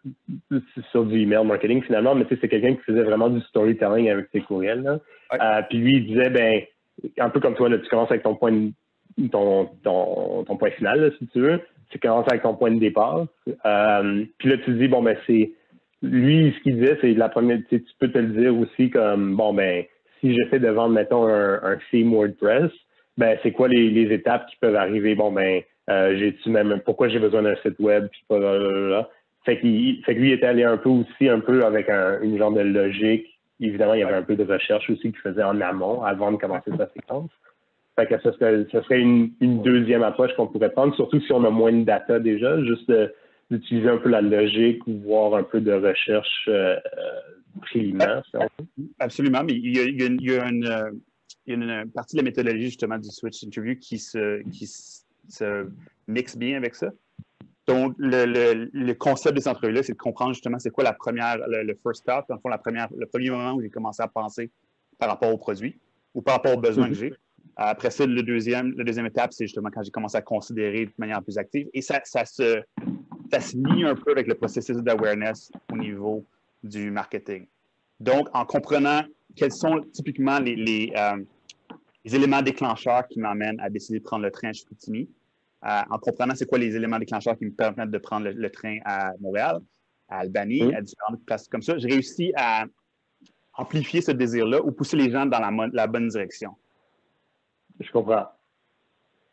sur 0.91 1.05
du 1.05 1.22
email 1.22 1.46
marketing 1.46 1.84
finalement, 1.84 2.15
mais 2.15 2.25
tu 2.25 2.36
sais, 2.36 2.41
c'est 2.41 2.50
quelqu'un 2.50 2.75
qui 2.75 2.82
faisait 2.84 3.03
vraiment 3.03 3.29
du 3.29 3.41
storytelling 3.41 4.10
avec 4.10 4.27
ses 4.32 4.41
courriels. 4.41 5.00
Euh, 5.34 5.62
puis 5.70 5.77
lui, 5.79 5.98
il 5.98 6.08
disait 6.08 6.29
ben 6.29 6.62
un 7.20 7.29
peu 7.29 7.39
comme 7.39 7.55
toi, 7.55 7.70
tu 7.70 7.89
commences 7.89 8.12
avec 8.12 8.24
ton 8.24 8.36
point 8.36 8.72
ton, 9.32 9.70
ton, 9.84 10.58
point 10.58 10.72
final, 10.72 11.12
si 11.20 11.27
tu 11.27 11.39
veux. 11.41 11.62
Tu 11.93 12.00
commences 12.00 12.27
avec 12.27 12.41
ton 12.41 12.55
point 12.55 12.71
de 12.71 12.79
départ. 12.79 13.27
Euh, 13.65 14.25
puis 14.38 14.50
là, 14.50 14.57
tu 14.65 14.73
dis 14.73 14.89
bon 14.89 15.01
ben 15.01 15.15
c'est 15.25 15.51
lui, 16.01 16.53
ce 16.57 16.63
qu'il 16.63 16.75
disait, 16.75 16.97
c'est 17.00 17.13
la 17.13 17.29
première, 17.29 17.59
tu 17.69 17.81
peux 18.00 18.12
te 18.12 18.17
le 18.17 18.27
dire 18.27 18.57
aussi 18.57 18.89
comme 18.89 19.38
bon 19.38 19.53
ben 19.53 19.85
si 20.23 20.33
j'essaie 20.33 20.59
de 20.59 20.69
vendre, 20.69 20.93
mettons, 20.95 21.27
un, 21.27 21.62
un 21.62 21.77
theme 21.91 22.13
WordPress, 22.13 22.71
ben, 23.17 23.38
c'est 23.43 23.51
quoi 23.51 23.67
les, 23.67 24.13
étapes 24.13 24.47
qui 24.47 24.55
peuvent 24.55 24.75
arriver? 24.75 25.15
Bon, 25.15 25.31
ben, 25.31 25.62
euh, 25.89 26.15
j'ai-tu 26.17 26.50
même, 26.50 26.81
pourquoi 26.85 27.09
j'ai 27.09 27.19
besoin 27.19 27.43
d'un 27.43 27.55
site 27.57 27.77
web, 27.79 28.07
puis 28.09 28.23
pas 28.27 28.39
là, 28.39 29.09
Fait, 29.45 29.59
qu'il, 29.59 30.01
fait 30.03 30.15
que 30.15 30.19
lui, 30.19 30.31
était 30.31 30.45
allé 30.45 30.63
un 30.63 30.77
peu 30.77 30.89
aussi, 30.89 31.27
un 31.27 31.41
peu 31.41 31.65
avec 31.65 31.89
un, 31.89 32.21
une 32.21 32.38
genre 32.38 32.53
de 32.53 32.62
logique. 32.62 33.27
Évidemment, 33.59 33.93
il 33.93 34.00
y 34.00 34.03
avait 34.03 34.15
un 34.15 34.23
peu 34.23 34.35
de 34.35 34.43
recherche 34.43 34.89
aussi 34.89 35.12
qu'il 35.12 35.17
faisait 35.17 35.43
en 35.43 35.59
amont 35.62 36.03
avant 36.03 36.31
de 36.31 36.38
commencer 36.38 36.71
sa 36.77 36.88
séquence. 36.89 37.29
Fait 37.95 38.07
que 38.07 38.19
ce 38.21 38.31
serait, 38.31 38.65
ce 38.71 38.81
serait 38.81 39.00
une, 39.00 39.33
une, 39.39 39.62
deuxième 39.62 40.01
approche 40.01 40.33
qu'on 40.35 40.47
pourrait 40.47 40.71
prendre, 40.71 40.95
surtout 40.95 41.21
si 41.21 41.31
on 41.31 41.43
a 41.43 41.51
moins 41.51 41.71
de 41.71 41.83
data 41.83 42.19
déjà, 42.19 42.59
juste 42.63 42.89
de, 42.89 43.13
d'utiliser 43.51 43.89
un 43.89 43.97
peu 43.97 44.09
la 44.09 44.21
logique 44.21 44.85
ou 44.88 45.00
voir 45.00 45.35
un 45.35 45.43
peu 45.43 45.62
de 45.62 45.73
recherche 45.73 46.45
euh, 46.47 46.75
préliminaire. 47.62 48.23
Absolument, 49.00 49.43
mais 49.43 49.53
il 49.53 49.75
y 49.75 49.79
a, 49.79 49.83
il 49.83 50.21
y 50.21 50.35
a, 50.35 50.50
une, 50.50 51.01
une, 51.45 51.91
partie 51.91 52.15
de 52.15 52.21
la 52.21 52.23
méthodologie 52.23 52.65
justement 52.65 52.97
du 52.97 53.09
Switch 53.09 53.43
Interview 53.43 53.75
qui 53.75 54.00
se, 54.00 54.41
qui 54.50 54.65
se 54.65 55.67
mixe 56.07 56.35
bien 56.35 56.57
avec 56.57 56.75
ça. 56.75 56.89
Donc, 57.65 57.95
le, 57.97 58.69
le, 58.73 58.93
concept 58.93 59.35
de 59.35 59.39
cette 59.39 59.53
entrevue-là, 59.55 59.83
c'est 59.83 59.93
de 59.93 59.97
comprendre 59.97 60.33
justement 60.33 60.59
c'est 60.59 60.71
quoi 60.71 60.83
la 60.83 60.91
première, 60.91 61.38
le, 61.47 61.73
first 61.81 62.05
thought, 62.05 62.25
dans 62.27 62.35
le 62.35 62.41
fond, 62.41 62.50
la 62.50 62.57
première, 62.57 62.89
le 62.97 63.05
premier 63.05 63.29
moment 63.29 63.53
où 63.53 63.62
j'ai 63.62 63.69
commencé 63.69 64.03
à 64.03 64.07
penser 64.07 64.51
par 65.00 65.09
rapport 65.09 65.33
au 65.33 65.38
produit 65.38 65.79
ou 66.13 66.21
par 66.21 66.35
rapport 66.35 66.55
aux 66.55 66.59
besoins 66.59 66.89
que 66.89 66.93
mm-hmm. 66.93 66.97
j'ai. 66.97 67.13
Après 67.55 67.91
ça, 67.91 68.05
le 68.05 68.24
deuxième, 68.24 68.74
la 68.77 68.83
deuxième 68.83 69.05
étape, 69.05 69.33
c'est 69.33 69.45
justement 69.45 69.69
quand 69.72 69.83
j'ai 69.83 69.91
commencé 69.91 70.17
à 70.17 70.22
considérer 70.22 70.86
de 70.86 70.93
manière 70.98 71.22
plus 71.22 71.38
active. 71.38 71.67
Et 71.74 71.81
ça, 71.81 72.01
ça, 72.03 72.25
se, 72.25 72.62
ça 73.31 73.39
se 73.39 73.55
lie 73.55 73.86
un 73.86 73.95
peu 73.95 74.12
avec 74.12 74.27
le 74.27 74.36
processus 74.36 74.77
d'awareness 74.77 75.51
au 75.72 75.77
niveau 75.77 76.25
du 76.63 76.89
marketing. 76.89 77.45
Donc, 78.00 78.27
en 78.33 78.45
comprenant 78.45 79.03
quels 79.36 79.51
sont 79.51 79.81
typiquement 79.91 80.39
les, 80.39 80.55
les, 80.55 80.93
euh, 80.95 81.24
les 82.05 82.15
éléments 82.15 82.41
déclencheurs 82.41 83.07
qui 83.07 83.19
m'amènent 83.19 83.60
à 83.60 83.69
décider 83.69 84.00
de 84.00 84.03
prendre 84.03 84.24
le 84.24 84.31
train 84.31 84.50
à 84.50 84.53
Chicoutimi, 84.53 85.10
euh, 85.65 85.81
en 85.89 85.98
comprenant 85.98 86.36
c'est 86.36 86.45
quoi 86.45 86.57
les 86.57 86.75
éléments 86.75 87.00
déclencheurs 87.00 87.38
qui 87.38 87.45
me 87.45 87.51
permettent 87.51 87.91
de 87.91 87.98
prendre 87.98 88.29
le, 88.29 88.50
train 88.50 88.79
à 88.83 89.13
Montréal, 89.19 89.60
à 90.10 90.19
Albanie, 90.19 90.74
à 90.75 90.81
différentes 90.81 91.24
places 91.25 91.48
comme 91.48 91.62
ça, 91.62 91.77
j'ai 91.77 91.88
réussi 91.88 92.33
à 92.36 92.65
amplifier 93.55 94.01
ce 94.01 94.12
désir-là 94.12 94.62
ou 94.62 94.72
pousser 94.72 94.98
les 94.98 95.10
gens 95.10 95.25
dans 95.25 95.39
la, 95.72 95.88
bonne 95.88 96.07
direction. 96.10 96.55
Je 97.85 97.91
comprends. 97.91 98.27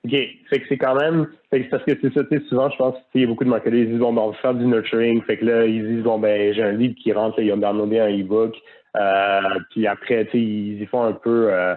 OK. 0.04 0.10
Fait 0.10 0.60
que 0.60 0.66
c'est 0.68 0.78
quand 0.78 0.94
même. 0.94 1.28
Fait 1.50 1.62
que 1.62 1.70
parce 1.70 1.84
que 1.84 1.92
c'est 2.00 2.12
ça, 2.12 2.24
tu 2.24 2.38
sais, 2.38 2.44
souvent, 2.48 2.70
je 2.70 2.76
pense 2.76 2.96
qu'il 3.12 3.20
y 3.22 3.24
a 3.24 3.26
beaucoup 3.26 3.44
de 3.44 3.50
marketeurs, 3.50 3.74
ils 3.74 3.88
disent, 3.90 3.98
bon, 3.98 4.12
ben, 4.12 4.22
on 4.22 4.30
va 4.30 4.36
faire 4.38 4.54
du 4.54 4.64
nurturing. 4.64 5.22
Fait 5.22 5.36
que 5.36 5.44
là, 5.44 5.66
ils 5.66 5.86
disent, 5.86 6.02
bon, 6.02 6.18
ben, 6.18 6.54
j'ai 6.54 6.62
un 6.62 6.72
lead 6.72 6.94
qui 6.94 7.12
rentre, 7.12 7.38
ils 7.40 7.52
ont 7.52 7.58
downloadé 7.58 7.98
un 7.98 8.08
e-book. 8.08 8.54
Euh, 8.96 9.40
puis 9.70 9.86
après, 9.86 10.24
tu 10.26 10.32
sais, 10.32 10.38
ils 10.38 10.82
y 10.82 10.86
font 10.86 11.02
un 11.02 11.12
peu 11.12 11.52
euh, 11.52 11.74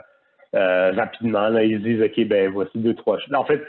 rapidement. 0.54 1.50
Là, 1.50 1.64
ils 1.64 1.82
disent, 1.82 2.02
OK, 2.02 2.28
ben, 2.28 2.50
voici 2.52 2.78
deux, 2.78 2.94
trois 2.94 3.20
choses. 3.20 3.34
En 3.34 3.46
fait, 3.46 3.62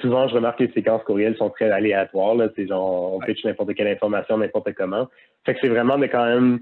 souvent, 0.00 0.28
je 0.28 0.34
remarque 0.34 0.58
que 0.58 0.64
les 0.64 0.72
séquences 0.72 1.02
courriels 1.04 1.36
sont 1.36 1.50
très 1.50 1.70
aléatoires. 1.70 2.34
Là. 2.34 2.48
Genre, 2.56 3.14
on 3.14 3.20
pitch 3.20 3.44
n'importe 3.44 3.74
quelle 3.74 3.88
information, 3.88 4.38
n'importe 4.38 4.72
comment. 4.74 5.08
Fait 5.44 5.54
que 5.54 5.60
c'est 5.62 5.68
vraiment 5.68 5.98
de 5.98 6.06
quand 6.06 6.24
même. 6.24 6.60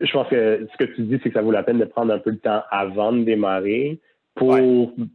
Je 0.00 0.10
pense 0.12 0.28
que 0.28 0.66
ce 0.72 0.76
que 0.78 0.90
tu 0.94 1.02
dis, 1.02 1.20
c'est 1.22 1.28
que 1.28 1.34
ça 1.34 1.42
vaut 1.42 1.50
la 1.50 1.62
peine 1.62 1.78
de 1.78 1.84
prendre 1.84 2.14
un 2.14 2.18
peu 2.18 2.32
de 2.32 2.38
temps 2.38 2.62
avant 2.70 3.12
de 3.12 3.24
démarrer 3.24 3.98
pour 4.34 4.56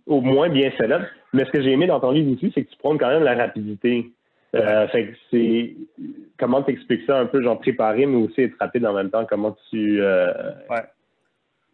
au 0.05 0.22
moins 0.22 0.50
bien 0.50 0.72
setup. 0.77 1.07
Mais 1.34 1.45
ce 1.45 1.51
que 1.51 1.62
j'ai 1.62 1.72
aimé 1.72 1.88
dans 1.88 2.00
ton 2.00 2.12
livre 2.12 2.31
aussi, 2.34 2.51
c'est 2.53 2.63
que 2.63 2.69
tu 2.69 2.77
prends 2.77 2.98
quand 2.98 3.10
même 3.10 3.24
la 3.24 3.36
rapidité. 3.36 4.12
Euh, 4.55 4.88
fait 4.88 5.07
que 5.07 5.17
c'est 5.31 5.75
comment 6.38 6.63
tu 6.63 6.72
expliques 6.72 7.05
ça 7.05 7.19
un 7.19 7.25
peu, 7.25 7.41
genre 7.41 7.60
préparer, 7.60 8.05
mais 8.05 8.15
aussi 8.15 8.41
être 8.41 8.55
rapide 8.60 8.86
en 8.86 8.93
même 8.93 9.10
temps. 9.10 9.25
Comment 9.25 9.55
tu. 9.69 10.01
Euh... 10.01 10.31
Ouais. 10.69 10.84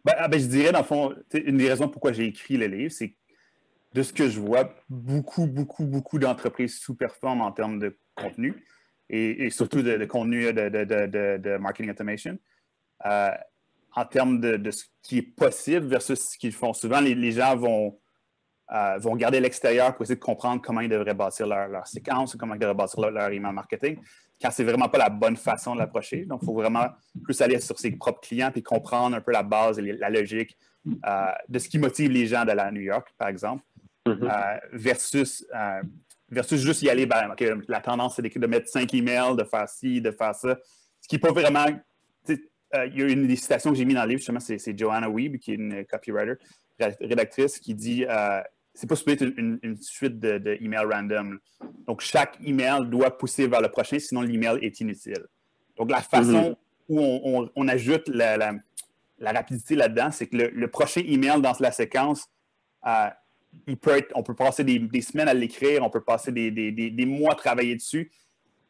Ben, 0.04 0.14
ah, 0.18 0.26
ben, 0.26 0.40
je 0.40 0.46
dirais, 0.46 0.72
dans 0.72 0.80
le 0.80 0.84
fond, 0.84 1.14
une 1.32 1.58
des 1.58 1.68
raisons 1.68 1.88
pourquoi 1.88 2.12
j'ai 2.12 2.24
écrit 2.24 2.56
le 2.56 2.66
livre, 2.66 2.90
c'est 2.90 3.14
de 3.94 4.02
ce 4.02 4.12
que 4.12 4.28
je 4.28 4.40
vois, 4.40 4.74
beaucoup, 4.88 5.46
beaucoup, 5.46 5.84
beaucoup 5.84 6.18
d'entreprises 6.18 6.78
sous-performent 6.80 7.42
en 7.42 7.52
termes 7.52 7.78
de 7.78 7.96
contenu 8.14 8.64
et, 9.10 9.50
surtout 9.50 9.82
de, 9.82 10.04
contenu 10.06 10.52
de, 10.52 11.56
marketing 11.58 11.90
automation. 11.90 12.38
Euh, 13.04 13.30
en 13.94 14.04
termes 14.04 14.40
de, 14.40 14.70
ce 14.70 14.84
qui 15.02 15.18
est 15.18 15.22
possible 15.22 15.86
versus 15.86 16.30
ce 16.30 16.38
qu'ils 16.38 16.52
font. 16.52 16.72
Souvent, 16.72 17.00
les, 17.00 17.32
gens 17.32 17.56
vont, 17.56 17.98
euh, 18.72 18.98
vont 18.98 19.16
garder 19.16 19.40
l'extérieur 19.40 19.94
pour 19.94 20.02
essayer 20.02 20.16
de 20.16 20.20
comprendre 20.20 20.62
comment 20.62 20.80
ils 20.80 20.88
devraient 20.88 21.14
bâtir 21.14 21.46
leur, 21.46 21.86
séquence, 21.86 22.36
comment 22.36 22.54
ils 22.54 22.60
devraient 22.60 22.74
bâtir 22.74 23.10
leur, 23.10 23.30
email 23.30 23.52
marketing, 23.52 23.98
quand 24.40 24.50
c'est 24.50 24.64
vraiment 24.64 24.88
pas 24.88 24.98
la 24.98 25.10
bonne 25.10 25.36
façon 25.36 25.74
de 25.74 25.80
l'approcher. 25.80 26.24
Donc, 26.24 26.40
il 26.42 26.46
faut 26.46 26.54
vraiment 26.54 26.86
plus 27.22 27.40
aller 27.42 27.60
sur 27.60 27.78
ses 27.78 27.90
propres 27.92 28.20
clients 28.20 28.50
et 28.54 28.62
comprendre 28.62 29.16
un 29.16 29.20
peu 29.20 29.32
la 29.32 29.42
base 29.42 29.78
et 29.78 29.82
la 29.82 30.10
logique 30.10 30.56
euh, 30.86 31.26
de 31.48 31.58
ce 31.58 31.68
qui 31.68 31.78
motive 31.78 32.10
les 32.10 32.26
gens 32.26 32.44
d'aller 32.44 32.60
à 32.60 32.70
New 32.70 32.80
York, 32.80 33.14
par 33.16 33.28
exemple. 33.28 33.62
Mm-hmm. 34.06 34.24
Euh, 34.24 34.58
versus, 34.72 35.46
euh, 35.54 35.82
versus 36.28 36.60
juste 36.60 36.82
y 36.82 36.90
aller, 36.90 37.06
ben, 37.06 37.34
la 37.68 37.80
tendance, 37.80 38.16
c'est 38.16 38.22
de 38.22 38.46
mettre 38.46 38.68
cinq 38.68 38.92
emails, 38.94 39.36
de 39.36 39.44
faire 39.44 39.68
ci, 39.68 40.00
de 40.00 40.10
faire 40.10 40.34
ça. 40.34 40.58
Ce 41.00 41.08
qui 41.08 41.16
n'est 41.16 41.20
pas 41.20 41.32
vraiment. 41.32 41.66
Euh, 42.74 42.86
il 42.86 42.98
y 42.98 43.02
a 43.02 43.08
une 43.08 43.26
des 43.26 43.36
citations 43.36 43.70
que 43.70 43.76
j'ai 43.76 43.84
mis 43.84 43.94
dans 43.94 44.02
le 44.02 44.08
livre, 44.08 44.20
justement, 44.20 44.40
c'est 44.40 44.78
Joanna 44.78 45.08
Weeb, 45.08 45.38
qui 45.38 45.52
est 45.52 45.56
une 45.56 45.84
copywriter, 45.84 46.34
rédactrice, 46.78 47.58
qui 47.58 47.74
dit 47.74 48.04
c'est 48.74 48.86
pas 48.86 48.96
supposé 48.96 49.24
être 49.24 49.34
une, 49.36 49.76
suite 49.80 50.18
d'emails 50.18 50.86
de, 50.86 50.94
random. 50.94 51.38
Donc, 51.86 52.00
chaque 52.00 52.38
email 52.42 52.86
doit 52.86 53.16
pousser 53.16 53.46
vers 53.46 53.60
le 53.60 53.68
prochain, 53.68 53.98
sinon 53.98 54.22
l'email 54.22 54.58
est 54.62 54.80
inutile. 54.80 55.26
Donc, 55.76 55.90
la 55.90 56.00
façon 56.00 56.56
mm-hmm. 56.88 57.36
où 57.36 57.50
on, 57.54 57.68
ajoute 57.68 58.08
la, 58.08 58.38
la, 58.38 59.32
rapidité 59.32 59.74
là-dedans, 59.74 60.10
c'est 60.10 60.26
que 60.26 60.36
le, 60.36 60.48
le, 60.48 60.68
prochain 60.68 61.02
email 61.04 61.42
dans 61.42 61.52
la 61.60 61.70
séquence 61.70 62.30
peut 63.80 64.06
on 64.14 64.22
peut 64.22 64.34
passer 64.34 64.64
des, 64.64 65.00
semaines 65.00 65.28
à 65.28 65.34
l'écrire, 65.34 65.82
on 65.82 65.90
peut 65.90 66.02
passer 66.02 66.32
des, 66.32 67.06
mois 67.06 67.32
à 67.32 67.34
travailler 67.34 67.76
dessus, 67.76 68.10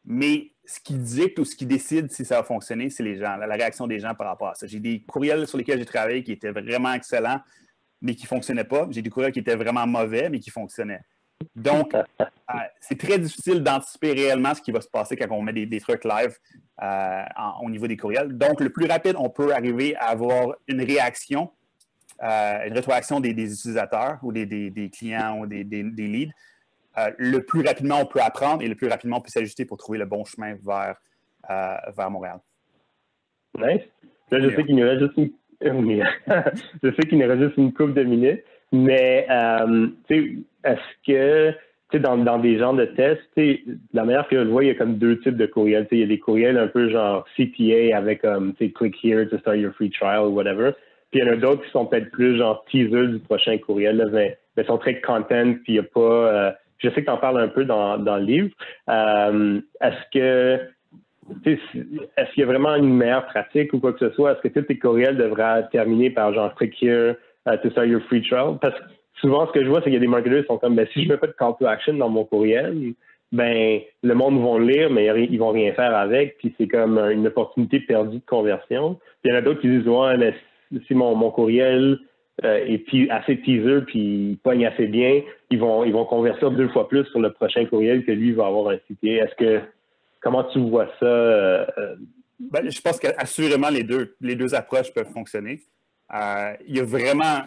mais 0.04 0.52
ce 0.64 0.80
qui 0.80 0.94
dicte 0.94 1.38
ou 1.38 1.44
ce 1.44 1.56
qui 1.56 1.66
décide 1.66 2.11
si 2.11 2.25
ça 2.25 2.37
va 2.37 2.42
fonctionner, 2.44 2.90
c'est 2.90 3.02
les 3.02 3.16
gens, 3.16 3.37
la, 3.37 3.47
réaction 3.54 3.87
des 3.87 3.99
gens 3.99 4.14
par 4.14 4.28
rapport 4.28 4.49
à 4.49 4.54
ça. 4.54 4.66
J'ai 4.66 4.80
des 4.80 5.02
courriels 5.02 5.47
sur 5.47 5.59
lesquels 5.59 5.78
j'ai 5.78 5.85
travaillé 5.85 6.23
qui 6.23 6.32
étaient 6.32 6.50
vraiment 6.50 6.92
excellents, 6.92 7.40
mais 8.00 8.14
qui 8.14 8.25
ne 8.25 8.28
fonctionnaient 8.28 8.64
pas. 8.64 8.87
J'ai 8.90 9.02
des 9.02 9.11
courriels 9.11 9.32
qui 9.32 9.40
étaient 9.40 9.56
vraiment 9.56 9.87
mauvais, 9.87 10.28
mais 10.30 10.38
qui 10.38 10.50
fonctionnaient. 10.50 11.02
Donc, 11.56 11.94
euh, 12.21 12.25
c'est 12.80 12.99
très 12.99 13.18
difficile 13.18 13.62
d'anticiper 13.62 14.12
réellement 14.12 14.54
ce 14.54 14.62
qui 14.62 14.71
va 14.71 14.80
se 14.80 14.88
passer 14.88 15.16
quand 15.16 15.26
on 15.30 15.42
met 15.42 15.52
des, 15.52 15.80
trucs 15.80 16.04
live 16.04 16.37
euh, 16.82 17.23
au 17.61 17.71
niveau 17.71 17.87
des 17.87 17.97
courriels. 17.97 18.37
Donc, 18.37 18.61
le 18.61 18.71
plus 18.71 18.87
rapide, 18.87 19.14
on 19.18 19.30
peut 19.30 19.52
arriver 19.52 19.97
à 19.97 20.11
avoir 20.11 20.54
une 20.68 20.82
réaction 20.82 21.50
euh, 22.23 22.66
une 22.68 22.75
rétroaction 22.75 23.18
des, 23.18 23.30
utilisateurs 23.30 24.18
ou 24.23 24.32
des, 24.32 24.90
clients 24.94 25.40
ou 25.40 25.47
des, 25.47 25.64
leads, 25.64 26.32
euh, 26.99 27.11
le 27.19 27.39
plus 27.41 27.63
rapidement 27.63 28.01
on 28.03 28.07
peut 28.07 28.21
apprendre 28.21 28.63
et 28.63 28.69
le 28.69 28.75
plus 28.75 28.89
rapidement 28.89 29.19
on 29.19 29.21
peut 29.21 29.31
s'ajuster 29.31 29.65
pour 29.65 29.79
trouver 29.79 29.99
le 29.99 30.07
bon 30.07 30.25
chemin 30.25 30.55
vers, 30.65 30.97
euh, 31.51 31.75
vers 31.97 32.11
Montréal. 32.11 32.39
Nice. 33.59 33.83
Là, 34.31 34.41
je 34.41 34.55
sais 34.57 34.65
qu'il 34.65 34.77
nous 34.77 34.85
reste 34.85 35.01
juste 35.01 35.17
une... 35.17 35.33
je 36.83 36.91
sais 36.91 37.03
qu'il 37.09 37.19
nous 37.19 37.29
reste 37.29 37.43
juste 37.43 37.57
une 37.57 37.73
couple 37.73 37.95
de 37.95 38.03
minutes, 38.03 38.43
mais 38.73 39.27
est-ce 39.29 40.81
que 41.07 41.55
dans, 41.99 42.17
dans 42.17 42.39
des 42.39 42.59
genres 42.59 42.75
de 42.75 42.85
tests, 42.85 43.23
la 43.93 44.05
manière 44.05 44.27
que 44.29 44.37
je 44.37 44.43
le 44.43 44.51
vois, 44.51 44.65
il 44.65 44.69
y 44.69 44.71
a 44.71 44.75
comme 44.75 44.97
deux 44.97 45.19
types 45.21 45.37
de 45.37 45.47
courriels. 45.47 45.87
Il 45.91 45.99
y 45.99 46.03
a 46.03 46.07
des 46.07 46.19
courriels 46.19 46.59
un 46.59 46.69
peu 46.69 46.91
genre 46.91 47.27
CPA 47.37 47.97
avec 47.97 48.25
um, 48.25 48.55
click 48.55 48.97
here 49.03 49.29
to 49.29 49.39
start 49.39 49.59
your 49.59 49.73
free 49.75 49.91
trial 49.91 50.27
ou 50.27 50.35
whatever. 50.35 50.73
Puis 51.11 51.21
il 51.21 51.27
y 51.27 51.29
en 51.29 51.33
a 51.33 51.37
d'autres 51.37 51.63
qui 51.65 51.71
sont 51.71 51.87
peut-être 51.87 52.11
plus 52.11 52.39
genre 52.39 52.65
teaser 52.71 53.09
du 53.09 53.19
prochain 53.19 53.59
courriel, 53.59 54.09
mais, 54.13 54.39
mais 54.57 54.65
sont 54.65 54.79
très 54.79 55.01
content, 55.01 55.55
puis 55.63 55.65
il 55.69 55.75
n'y 55.75 55.79
a 55.81 55.83
pas. 55.83 56.01
Euh, 56.01 56.53
je 56.83 56.89
sais 56.91 57.01
que 57.01 57.07
tu 57.07 57.11
en 57.11 57.19
parles 57.19 57.41
un 57.41 57.49
peu 57.49 57.65
dans, 57.65 57.99
dans 57.99 58.17
le 58.17 58.25
livre. 58.25 58.51
Euh, 58.89 59.61
est-ce 59.81 60.11
que 60.12 60.61
est-ce 61.45 62.33
qu'il 62.33 62.41
y 62.41 62.43
a 62.43 62.47
vraiment 62.47 62.75
une 62.75 62.95
meilleure 62.95 63.27
pratique 63.27 63.73
ou 63.73 63.79
quoi 63.79 63.93
que 63.93 64.01
ce 64.01 64.15
soit? 64.15 64.33
Est-ce 64.33 64.41
que 64.41 64.49
tous 64.49 64.67
tes 64.67 64.79
courriels 64.79 65.17
devraient 65.17 65.67
terminer 65.71 66.11
par 66.11 66.35
genre 66.35 66.55
click 66.55 66.75
here 66.83 67.15
uh, 67.47 67.57
to 67.62 67.71
start 67.71 67.89
your 67.89 68.03
free 68.03 68.23
trial? 68.23 68.59
Parce 68.61 68.75
que 68.79 68.85
souvent, 69.21 69.47
ce 69.47 69.53
que 69.53 69.65
je 69.65 69.69
vois, 69.69 69.79
c'est 69.79 69.85
qu'il 69.85 69.95
y 69.95 69.97
a 69.97 70.01
des 70.01 70.09
marketeurs 70.09 70.43
qui 70.43 70.47
sont 70.49 70.59
comme 70.59 70.75
ben, 70.75 70.87
si 70.93 71.03
je 71.03 71.09
ne 71.09 71.12
mets 71.15 71.19
pas 71.19 71.29
de 71.29 71.33
call 71.33 71.53
to 71.59 71.67
action 71.67 71.95
dans 71.95 72.09
mon 72.09 72.25
courriel, 72.25 72.95
ben 73.31 73.81
le 74.03 74.15
monde 74.15 74.43
va 74.43 74.59
le 74.59 74.67
lire, 74.67 74.91
mais 74.91 75.07
ils 75.31 75.39
vont 75.39 75.51
rien 75.51 75.73
faire 75.73 75.97
avec, 75.97 76.39
puis 76.39 76.55
c'est 76.59 76.69
comme 76.69 76.99
une 76.99 77.27
opportunité 77.27 77.81
perdue 77.81 78.19
de 78.19 78.27
conversion. 78.27 78.95
Puis 79.23 79.31
il 79.31 79.31
y 79.31 79.35
en 79.35 79.39
a 79.39 79.43
d'autres 79.43 79.61
qui 79.61 79.69
disent 79.69 79.89
Ouais, 79.89 80.17
mais 80.19 80.35
si 80.87 80.95
mon, 80.95 81.31
courriel 81.31 81.99
euh, 82.45 82.65
est 82.67 83.11
assez 83.11 83.41
teaser 83.41 83.83
puis 83.87 84.31
il 84.31 84.39
pogne 84.39 84.67
assez 84.67 84.87
bien, 84.87 85.23
ils 85.51 85.59
vont, 85.59 85.85
ils 85.85 85.93
vont 85.93 86.05
convertir 86.05 86.51
deux 86.51 86.69
fois 86.69 86.89
plus 86.89 87.05
sur 87.07 87.21
le 87.21 87.33
prochain 87.33 87.65
courriel 87.67 88.05
que 88.05 88.13
lui 88.13 88.33
va 88.33 88.47
avoir 88.47 88.69
un 88.73 88.77
CTA. 88.77 89.25
Est-ce 89.25 89.35
que 89.37 89.61
comment 90.21 90.45
tu 90.45 90.59
vois 90.59 90.89
ça? 90.99 91.07
Euh, 91.07 91.67
euh? 91.79 91.97
Ben, 92.41 92.69
je 92.69 92.81
pense 92.81 92.99
qu'assurément 92.99 93.69
les 93.69 93.85
deux, 93.85 94.17
les 94.21 94.35
deux 94.35 94.55
approches 94.55 94.93
peuvent 94.93 95.13
fonctionner. 95.13 95.61
il 96.13 96.77
y 96.77 96.81
a 96.81 96.85
vraiment 96.85 97.43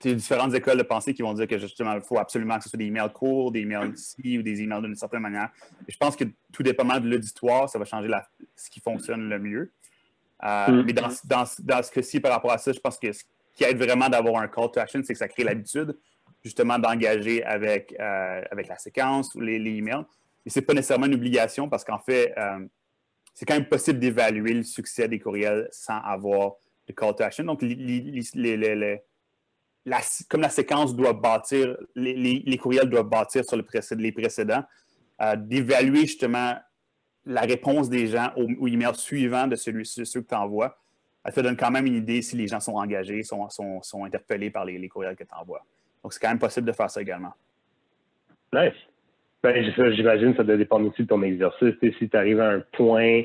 différentes 0.00 0.52
écoles 0.54 0.78
de 0.78 0.82
pensée 0.82 1.14
qui 1.14 1.22
vont 1.22 1.32
dire 1.32 1.46
que 1.46 1.58
justement, 1.58 1.94
il 1.94 2.02
faut 2.02 2.18
absolument 2.18 2.58
que 2.58 2.64
ce 2.64 2.70
soit 2.70 2.78
des 2.78 2.86
emails 2.86 3.12
courts, 3.14 3.52
des 3.52 3.60
emails 3.60 3.92
ici 3.94 4.38
ou 4.38 4.42
des 4.42 4.60
emails 4.60 4.82
d'une 4.82 4.96
certaine 4.96 5.20
manière. 5.20 5.48
je 5.88 5.96
pense 5.96 6.16
que 6.16 6.24
tout 6.52 6.62
dépendamment 6.62 7.00
de 7.00 7.08
l'auditoire, 7.08 7.68
ça 7.68 7.78
va 7.78 7.84
changer 7.84 8.10
ce 8.56 8.68
qui 8.68 8.80
fonctionne 8.80 9.28
le 9.28 9.38
mieux. 9.38 9.70
Mm. 10.42 10.82
Mais 10.84 10.92
dans, 10.92 11.08
dans, 11.24 11.44
dans 11.60 11.82
ce 11.82 11.90
cas-ci, 11.90 12.20
par 12.20 12.32
rapport 12.32 12.52
à 12.52 12.58
ça, 12.58 12.72
je 12.72 12.80
pense 12.80 12.98
que 12.98 13.12
ce 13.12 13.22
qui 13.54 13.64
aide 13.64 13.76
vraiment 13.76 14.08
d'avoir 14.08 14.42
un 14.42 14.48
call 14.48 14.70
to 14.70 14.80
action, 14.80 15.00
c'est 15.04 15.12
que 15.12 15.18
ça 15.18 15.28
crée 15.28 15.44
l'habitude 15.44 15.96
justement 16.42 16.78
d'engager 16.78 17.44
avec, 17.44 17.94
euh, 18.00 18.42
avec 18.50 18.68
la 18.68 18.76
séquence 18.76 19.34
ou 19.34 19.40
les, 19.40 19.56
emails. 19.56 20.04
Et 20.44 20.50
ce 20.50 20.58
n'est 20.58 20.66
pas 20.66 20.74
nécessairement 20.74 21.06
une 21.06 21.14
obligation 21.14 21.68
parce 21.68 21.84
qu'en 21.84 22.00
fait, 22.00 22.34
euh, 22.36 22.66
c'est 23.32 23.46
quand 23.46 23.54
même 23.54 23.68
possible 23.68 23.98
d'évaluer 23.98 24.54
le 24.54 24.64
succès 24.64 25.08
des 25.08 25.20
courriels 25.20 25.68
sans 25.70 25.98
avoir 25.98 26.54
de 26.88 26.92
call 26.92 27.14
to 27.14 27.22
action. 27.22 27.44
Donc, 27.44 27.60
comme 30.28 30.40
la 30.40 30.48
séquence 30.50 30.96
doit 30.96 31.12
bâtir, 31.12 31.76
les, 31.94 32.58
courriels 32.58 32.88
doivent 32.88 33.08
bâtir 33.08 33.44
sur 33.44 33.56
le 33.56 33.64
les 33.96 34.12
précédents, 34.12 34.64
d'évaluer 35.36 36.00
justement 36.00 36.56
la 37.24 37.42
réponse 37.42 37.88
des 37.88 38.08
gens 38.08 38.32
au, 38.36 38.66
email 38.66 38.94
suivant 38.94 39.46
de 39.46 39.56
celui 39.56 39.86
ceux 39.86 40.22
que 40.22 40.28
tu 40.28 40.34
envoies, 40.34 40.76
te 41.30 41.40
donne 41.40 41.56
quand 41.56 41.70
même 41.70 41.86
une 41.86 41.94
idée 41.94 42.22
si 42.22 42.36
les 42.36 42.48
gens 42.48 42.58
sont 42.58 42.74
engagés, 42.74 43.22
sont, 43.22 43.48
sont, 43.48 44.04
interpellés 44.04 44.50
par 44.50 44.64
les, 44.64 44.88
courriels 44.88 45.14
que 45.14 45.24
tu 45.24 45.34
envoies. 45.40 45.62
Donc, 46.02 46.12
c'est 46.12 46.20
quand 46.20 46.30
même 46.30 46.38
possible 46.38 46.66
de 46.66 46.72
faire 46.72 46.90
ça 46.90 47.00
également. 47.00 47.32
Nice. 48.52 48.72
Ben, 49.42 49.64
j'imagine 49.94 50.32
que 50.32 50.38
ça 50.38 50.44
doit 50.44 50.56
dépendre 50.56 50.88
aussi 50.88 51.02
de 51.02 51.08
ton 51.08 51.22
exercice. 51.22 51.74
si 51.80 52.08
tu 52.08 52.16
arrives 52.16 52.40
à 52.40 52.50
un 52.50 52.60
point 52.72 53.22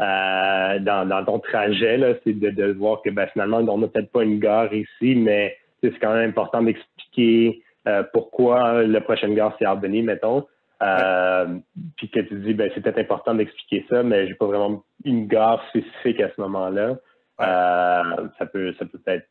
euh, 0.00 0.78
dans, 0.80 1.24
ton 1.24 1.38
trajet, 1.40 2.20
c'est 2.24 2.32
de, 2.32 2.72
voir 2.72 3.02
que 3.02 3.10
ben, 3.10 3.26
finalement, 3.28 3.58
on 3.58 3.78
n'a 3.78 3.88
peut-être 3.88 4.12
pas 4.12 4.22
une 4.22 4.38
gare 4.38 4.72
ici, 4.72 5.14
mais 5.14 5.56
c'est 5.82 5.96
quand 5.98 6.14
même 6.14 6.30
important 6.30 6.62
d'expliquer 6.62 7.62
euh, 7.86 8.02
pourquoi 8.12 8.82
la 8.82 9.00
prochaine 9.00 9.34
gare, 9.34 9.54
c'est 9.58 9.64
Albany, 9.64 10.02
mettons. 10.02 10.46
Euh, 10.80 11.58
puis 11.96 12.08
que 12.08 12.20
tu 12.20 12.36
dis, 12.36 12.54
ben, 12.54 12.70
c'est 12.74 12.80
peut-être 12.80 12.98
important 12.98 13.34
d'expliquer 13.34 13.84
ça, 13.90 14.02
mais 14.02 14.28
j'ai 14.28 14.34
pas 14.34 14.46
vraiment 14.46 14.84
une 15.04 15.26
gare 15.26 15.64
spécifique 15.70 16.20
à 16.20 16.30
ce 16.34 16.40
moment-là. 16.42 16.96
Ça 17.38 18.46
peut 18.52 18.74
ça 18.78 18.84
peut 18.84 19.00
être 19.06 19.28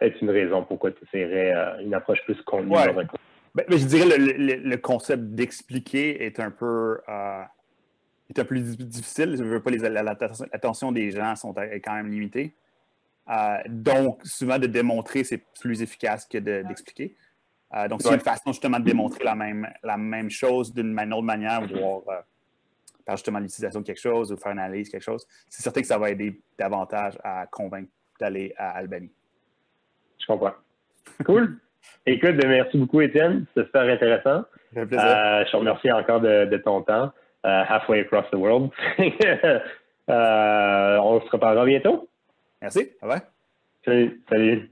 être 0.00 0.22
une 0.22 0.30
raison 0.30 0.64
pourquoi 0.64 0.92
tu 0.92 1.04
essaierais 1.04 1.82
une 1.82 1.94
approche 1.94 2.22
plus 2.24 2.40
convenue 2.42 2.74
ben, 3.56 3.64
mais 3.70 3.78
je 3.78 3.86
dirais 3.86 4.18
le, 4.18 4.68
le, 4.68 4.76
concept 4.76 5.22
d'expliquer 5.22 6.26
est 6.26 6.40
un 6.40 6.50
peu 6.50 7.00
euh, 7.08 7.42
est 8.28 8.38
un 8.38 8.44
peu 8.44 8.60
difficile. 8.60 9.34
Je 9.34 9.42
veux 9.42 9.62
pas 9.62 9.70
les 9.70 9.78
l'attention 9.78 10.92
des 10.92 11.10
gens 11.10 11.34
sont 11.36 11.54
est 11.54 11.80
quand 11.80 11.94
même 11.94 12.10
limitée. 12.10 12.54
Euh, 13.30 13.56
donc, 13.66 14.20
souvent 14.24 14.58
de 14.58 14.66
démontrer, 14.66 15.24
c'est 15.24 15.42
plus 15.58 15.80
efficace 15.80 16.26
que 16.26 16.36
d'expliquer. 16.36 17.16
Euh, 17.74 17.88
donc, 17.88 18.02
c'est 18.02 18.12
une 18.12 18.20
façon 18.20 18.52
justement 18.52 18.78
de 18.78 18.84
démontrer 18.84 19.24
la 19.24 19.34
même, 19.34 19.66
la 19.82 19.96
même 19.96 20.28
chose 20.28 20.74
d'une 20.74 21.00
autre 21.14 21.22
manière, 21.22 21.66
voir 21.66 22.02
par 23.06 23.16
justement 23.16 23.38
l'utilisation 23.38 23.80
de 23.80 23.86
quelque 23.86 24.00
chose 24.00 24.32
ou 24.32 24.36
faire 24.36 24.52
une 24.52 24.58
analyse 24.58 24.88
de 24.88 24.92
quelque 24.92 25.02
chose. 25.02 25.26
C'est 25.48 25.62
certain 25.62 25.80
que 25.80 25.86
ça 25.86 25.96
va 25.96 26.10
aider 26.10 26.40
davantage 26.58 27.16
à 27.22 27.46
convaincre 27.46 27.90
d'aller 28.20 28.52
à 28.58 28.70
Albany. 28.70 29.10
Je 30.18 30.26
comprends. 30.26 30.54
Cool. 31.24 31.58
Écoute, 32.06 32.36
ben, 32.36 32.48
merci 32.48 32.76
beaucoup, 32.76 33.00
Étienne. 33.00 33.46
C'est 33.54 33.64
super 33.64 33.82
intéressant. 33.82 34.44
Un 34.76 34.80
euh, 34.80 35.44
je 35.44 35.50
te 35.50 35.56
remercie 35.56 35.90
encore 35.90 36.20
de, 36.20 36.56
ton 36.58 36.82
temps. 36.82 37.12
Euh, 37.44 37.64
halfway 37.68 38.00
across 38.00 38.28
the 38.30 38.36
world. 38.36 38.70
Euh, 40.08 40.98
on 40.98 41.20
se 41.20 41.28
reparlera 41.30 41.64
bientôt. 41.64 42.08
Merci. 42.62 42.92
Bye 43.02 43.10
bye. 43.84 44.20
Salut. 44.28 44.70